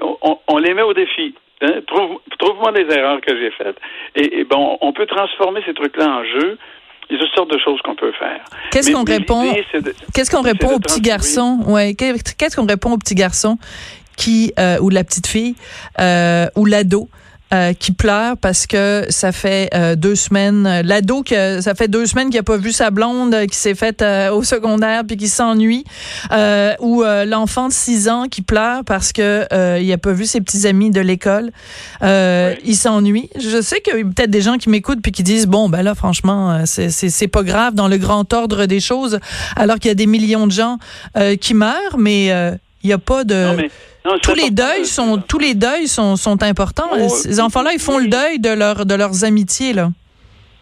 on, 0.47 0.57
les 0.57 0.73
met 0.73 0.81
au 0.81 0.93
défi. 0.93 1.35
Hein? 1.61 1.81
Trouve, 1.87 2.57
moi 2.59 2.71
des 2.71 2.93
erreurs 2.93 3.21
que 3.21 3.37
j'ai 3.37 3.51
faites. 3.51 3.77
Et, 4.15 4.43
bon, 4.43 4.77
on 4.81 4.93
peut 4.93 5.05
transformer 5.05 5.61
ces 5.65 5.73
trucs-là 5.73 6.07
en 6.07 6.23
jeu. 6.23 6.57
Il 7.09 7.17
y 7.17 7.19
a 7.19 7.23
toutes 7.23 7.35
sortes 7.35 7.51
de 7.51 7.59
choses 7.59 7.81
qu'on 7.81 7.95
peut 7.95 8.13
faire. 8.13 8.43
Qu'est-ce 8.71 8.91
qu'on 8.91 9.03
répond 9.03 9.53
Qu'est-ce 10.13 10.31
qu'on 10.31 10.41
répond 10.41 10.75
aux 10.75 10.79
petits 10.79 11.01
garçons 11.01 11.59
Ouais, 11.67 11.93
qu'est-ce 11.95 12.55
qu'on 12.55 12.65
répond 12.65 12.93
aux 12.93 12.97
petits 12.97 13.15
garçons 13.15 13.57
qui 14.15 14.53
ou 14.81 14.89
la 14.89 15.03
petite 15.03 15.27
fille 15.27 15.55
ou 16.55 16.65
l'ado 16.65 17.09
euh, 17.53 17.73
qui 17.73 17.91
pleure 17.91 18.35
parce 18.37 18.65
que 18.65 19.05
ça 19.09 19.31
fait 19.31 19.69
euh, 19.75 19.95
deux 19.95 20.15
semaines, 20.15 20.81
l'ado 20.81 21.21
que 21.21 21.61
ça 21.61 21.75
fait 21.75 21.87
deux 21.87 22.07
semaines 22.07 22.31
qu'il 22.31 22.39
a 22.39 22.43
pas 22.43 22.57
vu 22.57 22.71
sa 22.71 22.89
blonde 22.89 23.35
qui 23.45 23.55
s'est 23.55 23.75
faite 23.75 24.01
euh, 24.01 24.31
au 24.31 24.43
secondaire 24.43 25.03
puis 25.05 25.17
qui 25.17 25.27
s'ennuie, 25.27 25.83
ou 26.79 27.03
l'enfant 27.03 27.67
de 27.67 27.73
six 27.73 28.09
ans 28.09 28.27
qui 28.27 28.41
pleure 28.41 28.83
parce 28.85 29.11
que 29.11 29.45
il 29.79 29.91
a 29.91 29.97
pas 29.99 30.13
vu 30.13 30.25
ses 30.25 30.41
petits 30.41 30.65
amis 30.65 30.89
de 30.89 30.99
l'école, 30.99 31.51
il 32.01 32.75
s'ennuie. 32.75 33.29
Je 33.37 33.61
sais 33.61 33.81
qu'il 33.81 33.97
y 33.97 34.01
a 34.01 34.03
peut-être 34.03 34.31
des 34.31 34.41
gens 34.41 34.57
qui 34.57 34.69
m'écoutent 34.69 35.01
puis 35.03 35.11
qui 35.11 35.21
disent 35.21 35.45
bon 35.45 35.69
ben 35.69 35.83
là 35.83 35.93
franchement 35.93 36.65
c'est 36.65 36.89
c'est 36.89 37.27
pas 37.27 37.43
grave 37.43 37.75
dans 37.75 37.87
le 37.87 37.97
grand 37.97 38.33
ordre 38.33 38.65
des 38.65 38.79
choses 38.79 39.19
alors 39.55 39.77
qu'il 39.77 39.89
y 39.89 39.91
a 39.91 39.95
des 39.95 40.07
millions 40.07 40.47
de 40.47 40.51
gens 40.51 40.79
qui 41.39 41.53
meurent 41.53 41.97
mais 41.99 42.27
il 42.83 42.89
y 42.89 42.93
a 42.93 42.97
pas 42.97 43.23
de 43.23 43.69
tous 44.21 44.35
les 44.35 44.49
deuils 44.49 44.85
sont 44.85 45.17
tous 45.17 45.39
les 45.39 45.53
deuils 45.53 45.87
sont, 45.87 46.15
sont 46.15 46.41
importants. 46.43 46.89
Oh, 46.91 47.09
Ces 47.09 47.39
enfants-là, 47.39 47.71
ils 47.73 47.79
font 47.79 47.97
le 47.97 48.07
deuil 48.07 48.39
de 48.39 48.49
leur 48.49 48.85
de 48.85 48.95
leurs 48.95 49.23
amitiés 49.23 49.73
là. 49.73 49.89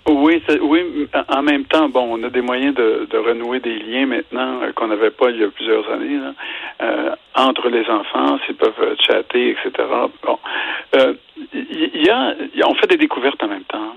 Oui, 0.07 0.41
oui. 0.61 1.07
En 1.29 1.43
même 1.43 1.65
temps, 1.65 1.87
bon, 1.87 2.17
on 2.17 2.23
a 2.23 2.29
des 2.29 2.41
moyens 2.41 2.73
de, 2.73 3.07
de 3.09 3.17
renouer 3.17 3.59
des 3.59 3.77
liens 3.77 4.07
maintenant 4.07 4.61
euh, 4.63 4.71
qu'on 4.73 4.87
n'avait 4.87 5.11
pas 5.11 5.29
il 5.29 5.37
y 5.37 5.43
a 5.43 5.49
plusieurs 5.49 5.87
années 5.91 6.17
là, 6.17 6.33
euh, 6.81 7.15
entre 7.35 7.69
les 7.69 7.87
enfants, 7.87 8.39
s'ils 8.45 8.55
peuvent 8.55 8.73
euh, 8.81 8.95
chatter, 8.99 9.51
etc. 9.51 9.87
Bon, 10.23 10.39
il 11.53 12.03
y, 12.03 12.09
a, 12.09 12.35
on 12.67 12.73
fait 12.75 12.87
des 12.87 12.97
découvertes 12.97 13.41
en 13.43 13.47
même 13.47 13.63
temps. 13.63 13.95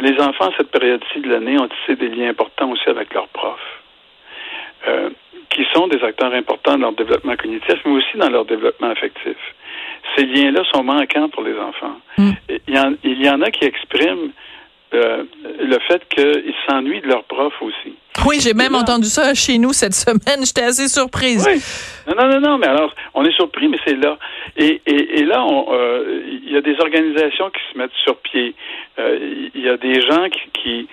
les 0.00 0.18
enfants, 0.20 0.50
cette 0.56 0.70
période-ci 0.70 1.20
de 1.20 1.28
l'année, 1.28 1.58
ont 1.58 1.68
tissé 1.68 1.96
des 1.96 2.08
liens 2.08 2.30
importants 2.30 2.70
aussi 2.70 2.88
avec 2.88 3.12
leurs 3.12 3.28
profs 3.28 3.78
qui 5.54 5.64
sont 5.74 5.86
des 5.88 6.02
acteurs 6.02 6.32
importants 6.32 6.72
dans 6.72 6.90
leur 6.90 6.92
développement 6.92 7.36
cognitif, 7.36 7.74
mais 7.84 7.92
aussi 7.92 8.16
dans 8.16 8.30
leur 8.30 8.44
développement 8.44 8.90
affectif. 8.90 9.36
Ces 10.16 10.24
liens-là 10.26 10.62
sont 10.72 10.82
manquants 10.82 11.28
pour 11.28 11.42
les 11.42 11.56
enfants. 11.58 11.96
Mm. 12.18 12.30
Il, 12.66 12.74
y 12.74 12.78
en, 12.78 12.94
il, 13.04 13.24
y 13.24 13.28
en, 13.28 13.40
a 13.40 13.50
qui 13.50 13.64
expriment 13.64 14.30
euh, 14.94 15.24
le 15.60 15.78
fait 15.88 16.02
qu'ils 16.08 16.54
s'ennuient 16.68 17.00
de 17.00 17.08
leurs 17.08 17.24
profs 17.24 17.60
aussi. 17.62 17.94
Oui, 18.26 18.40
j'ai 18.40 18.52
même 18.52 18.74
entendu 18.74 19.06
ça 19.06 19.32
chez 19.34 19.58
nous 19.58 19.72
cette 19.72 19.94
semaine. 20.06 20.44
J'étais 20.44 20.64
assez 20.64 20.88
surprise. 20.88 21.46
Oui. 21.48 21.62
Non, 22.06 22.22
non, 22.22 22.34
non, 22.34 22.40
non, 22.40 22.58
mais 22.58 22.66
alors, 22.66 22.94
on 23.14 23.24
est 23.24 23.32
surpris, 23.32 23.68
mais 23.68 23.78
c'est 23.86 23.96
là. 23.96 24.18
Et, 24.56 24.82
et, 24.86 25.20
et 25.20 25.24
là, 25.24 25.44
euh, 25.46 26.22
il 26.44 26.52
y 26.52 26.56
a 26.56 26.60
des 26.60 26.78
organisations 26.80 27.50
qui 27.50 27.60
se 27.72 27.78
mettent 27.78 27.96
sur 28.04 28.16
pied. 28.18 28.54
Il 28.98 29.60
y 29.62 29.68
a 29.68 29.76
des 29.78 30.02
gens 30.02 30.28
qui, 30.28 30.50
qui 30.52 30.88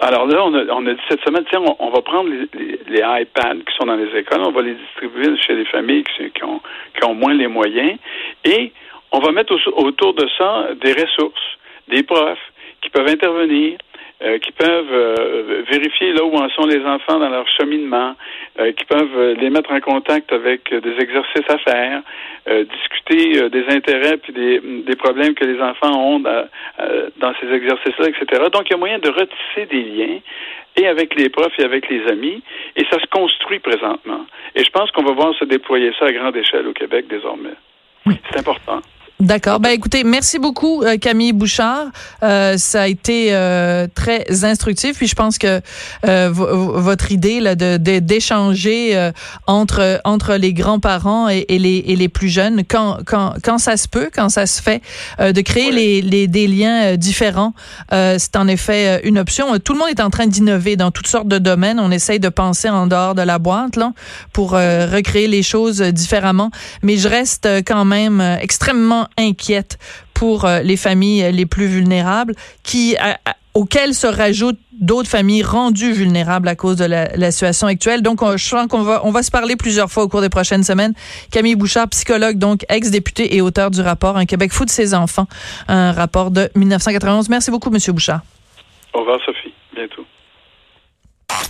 alors 0.00 0.26
là, 0.26 0.44
on 0.44 0.54
a, 0.54 0.64
on 0.72 0.86
a 0.86 0.94
dit 0.94 1.00
cette 1.08 1.22
semaine, 1.22 1.44
tiens, 1.50 1.62
on, 1.78 1.90
va 1.90 2.00
prendre 2.00 2.30
les, 2.30 2.98
iPads 2.98 3.60
qui 3.66 3.76
sont 3.76 3.86
dans 3.86 3.96
les 3.96 4.18
écoles, 4.18 4.40
on 4.40 4.50
va 4.50 4.62
les 4.62 4.74
distribuer 4.74 5.36
chez 5.38 5.54
les 5.54 5.66
familles 5.66 6.04
qui, 6.04 6.30
qui, 6.30 6.44
ont, 6.44 6.60
qui 6.94 7.04
ont 7.04 7.14
moins 7.14 7.34
les 7.34 7.46
moyens, 7.46 7.98
et 8.44 8.72
on 9.12 9.18
va 9.18 9.32
mettre 9.32 9.54
autour 9.72 10.14
de 10.14 10.26
ça 10.38 10.68
des 10.80 10.92
ressources, 10.92 11.58
des 11.88 12.02
profs 12.02 12.38
qui 12.80 12.90
peuvent 12.90 13.08
intervenir, 13.08 13.78
euh, 14.22 14.38
qui 14.38 14.50
peuvent 14.52 14.92
euh, 14.92 15.62
vérifier 15.70 16.12
là 16.14 16.24
où 16.24 16.34
en 16.36 16.48
sont 16.48 16.64
les 16.64 16.82
enfants 16.86 17.18
dans 17.18 17.28
leur 17.28 17.46
cheminement, 17.48 18.14
euh, 18.58 18.72
qui 18.72 18.86
peuvent 18.86 19.34
les 19.38 19.50
mettre 19.50 19.70
en 19.70 19.80
contact 19.80 20.32
avec 20.32 20.72
des 20.72 20.96
exercices 20.98 21.50
à 21.50 21.58
faire, 21.58 22.02
discuter 22.46 23.50
des 23.50 23.66
intérêts 23.68 24.16
puis 24.18 24.32
des, 24.32 24.60
des, 24.60 24.96
problèmes 24.96 25.34
que 25.34 25.44
les 25.44 25.60
enfants 25.60 25.92
ont 26.00 26.20
dans, 26.20 26.48
dans 27.18 27.34
ces 27.40 27.52
exercices-là, 27.52 28.08
etc. 28.08 28.44
Donc, 28.52 28.68
il 28.68 28.70
y 28.70 28.74
a 28.74 28.78
moyen 28.78 29.00
de 29.00 29.10
retisser 29.10 29.66
des 29.68 29.82
liens 29.82 30.20
et 30.76 30.86
avec 30.86 31.14
les 31.16 31.28
profs 31.28 31.58
et 31.58 31.64
avec 31.64 31.88
les 31.90 32.06
amis, 32.06 32.42
et 32.76 32.84
ça 32.90 33.00
se 33.00 33.06
construit 33.06 33.58
présentement. 33.58 34.26
Et 34.54 34.62
je 34.62 34.70
pense 34.70 34.90
qu'on 34.92 35.02
va 35.02 35.12
voir 35.12 35.34
se 35.34 35.44
déployer 35.44 35.92
ça 35.98 36.06
à 36.06 36.12
grande 36.12 36.36
échelle 36.36 36.66
au 36.68 36.72
Québec 36.72 37.06
désormais. 37.08 37.54
C'est 38.06 38.38
important. 38.38 38.80
D'accord. 39.18 39.60
Ben 39.60 39.70
écoutez, 39.70 40.04
merci 40.04 40.38
beaucoup 40.38 40.82
euh, 40.82 40.98
Camille 40.98 41.32
Bouchard. 41.32 41.86
Euh, 42.22 42.58
ça 42.58 42.82
a 42.82 42.86
été 42.86 43.28
euh, 43.30 43.86
très 43.94 44.44
instructif. 44.44 44.98
Puis 44.98 45.06
je 45.06 45.14
pense 45.14 45.38
que 45.38 45.62
euh, 46.06 46.28
votre 46.30 47.12
idée 47.12 47.40
là 47.40 47.54
de 47.54 47.78
d'échanger 47.78 48.94
euh, 48.94 49.12
entre 49.46 50.02
entre 50.04 50.34
les 50.34 50.52
grands-parents 50.52 51.30
et, 51.30 51.46
et, 51.48 51.58
les 51.58 51.82
et 51.86 51.96
les 51.96 52.10
plus 52.10 52.28
jeunes, 52.28 52.62
quand 52.68 52.98
quand 53.06 53.32
quand 53.42 53.56
ça 53.56 53.78
se 53.78 53.88
peut, 53.88 54.10
quand 54.14 54.28
ça 54.28 54.44
se 54.44 54.60
fait, 54.60 54.82
de 55.18 55.40
créer 55.40 55.72
les, 55.72 56.02
les 56.02 56.28
des 56.28 56.46
liens 56.46 56.96
différents, 56.96 57.54
c'est 57.90 58.36
en 58.36 58.46
effet 58.48 59.00
une 59.04 59.18
option. 59.18 59.58
Tout 59.58 59.72
le 59.72 59.78
monde 59.78 59.88
est 59.88 60.02
en 60.02 60.10
train 60.10 60.26
d'innover 60.26 60.76
dans 60.76 60.90
toutes 60.90 61.08
sortes 61.08 61.28
de 61.28 61.38
domaines. 61.38 61.80
On 61.80 61.90
essaye 61.90 62.20
de 62.20 62.28
penser 62.28 62.68
en 62.68 62.86
dehors 62.86 63.14
de 63.14 63.22
la 63.22 63.38
boîte 63.38 63.76
là 63.76 63.94
pour 64.34 64.50
recréer 64.50 65.26
les 65.26 65.42
choses 65.42 65.80
différemment. 65.80 66.50
Mais 66.82 66.98
je 66.98 67.08
reste 67.08 67.48
quand 67.66 67.86
même 67.86 68.20
extrêmement 68.42 69.05
inquiète 69.16 69.78
pour 70.14 70.44
euh, 70.44 70.60
les 70.60 70.76
familles 70.76 71.30
les 71.32 71.46
plus 71.46 71.66
vulnérables 71.66 72.34
qui 72.62 72.96
auxquelles 73.56 73.94
se 73.94 74.06
rajoutent 74.06 74.58
d'autres 74.72 75.08
familles 75.08 75.42
rendues 75.42 75.92
vulnérables 75.92 76.46
à 76.46 76.54
cause 76.54 76.76
de 76.76 76.84
la, 76.84 77.30
situation 77.30 77.66
actuelle. 77.66 78.02
Donc, 78.02 78.20
je 78.22 78.44
sens 78.44 78.66
qu'on 78.66 78.82
va, 78.82 79.00
on 79.04 79.10
va 79.10 79.22
se 79.22 79.30
parler 79.30 79.56
plusieurs 79.56 79.90
fois 79.90 80.02
au 80.02 80.08
cours 80.08 80.20
des 80.20 80.28
prochaines 80.28 80.62
semaines. 80.62 80.92
Camille 81.32 81.56
Bouchard, 81.56 81.88
psychologue, 81.88 82.36
donc 82.36 82.66
ex-député 82.68 83.34
et 83.34 83.40
auteur 83.40 83.70
du 83.70 83.80
rapport 83.80 84.18
Un 84.18 84.26
Québec 84.26 84.52
fou 84.52 84.66
de 84.66 84.70
ses 84.70 84.92
enfants, 84.92 85.26
un 85.68 85.92
rapport 85.92 86.30
de 86.30 86.50
1991. 86.54 87.30
Merci 87.30 87.50
beaucoup, 87.50 87.70
Monsieur 87.70 87.94
Bouchard. 87.94 88.20
Au 88.92 89.00
revoir, 89.00 89.18
Sophie. 89.24 89.55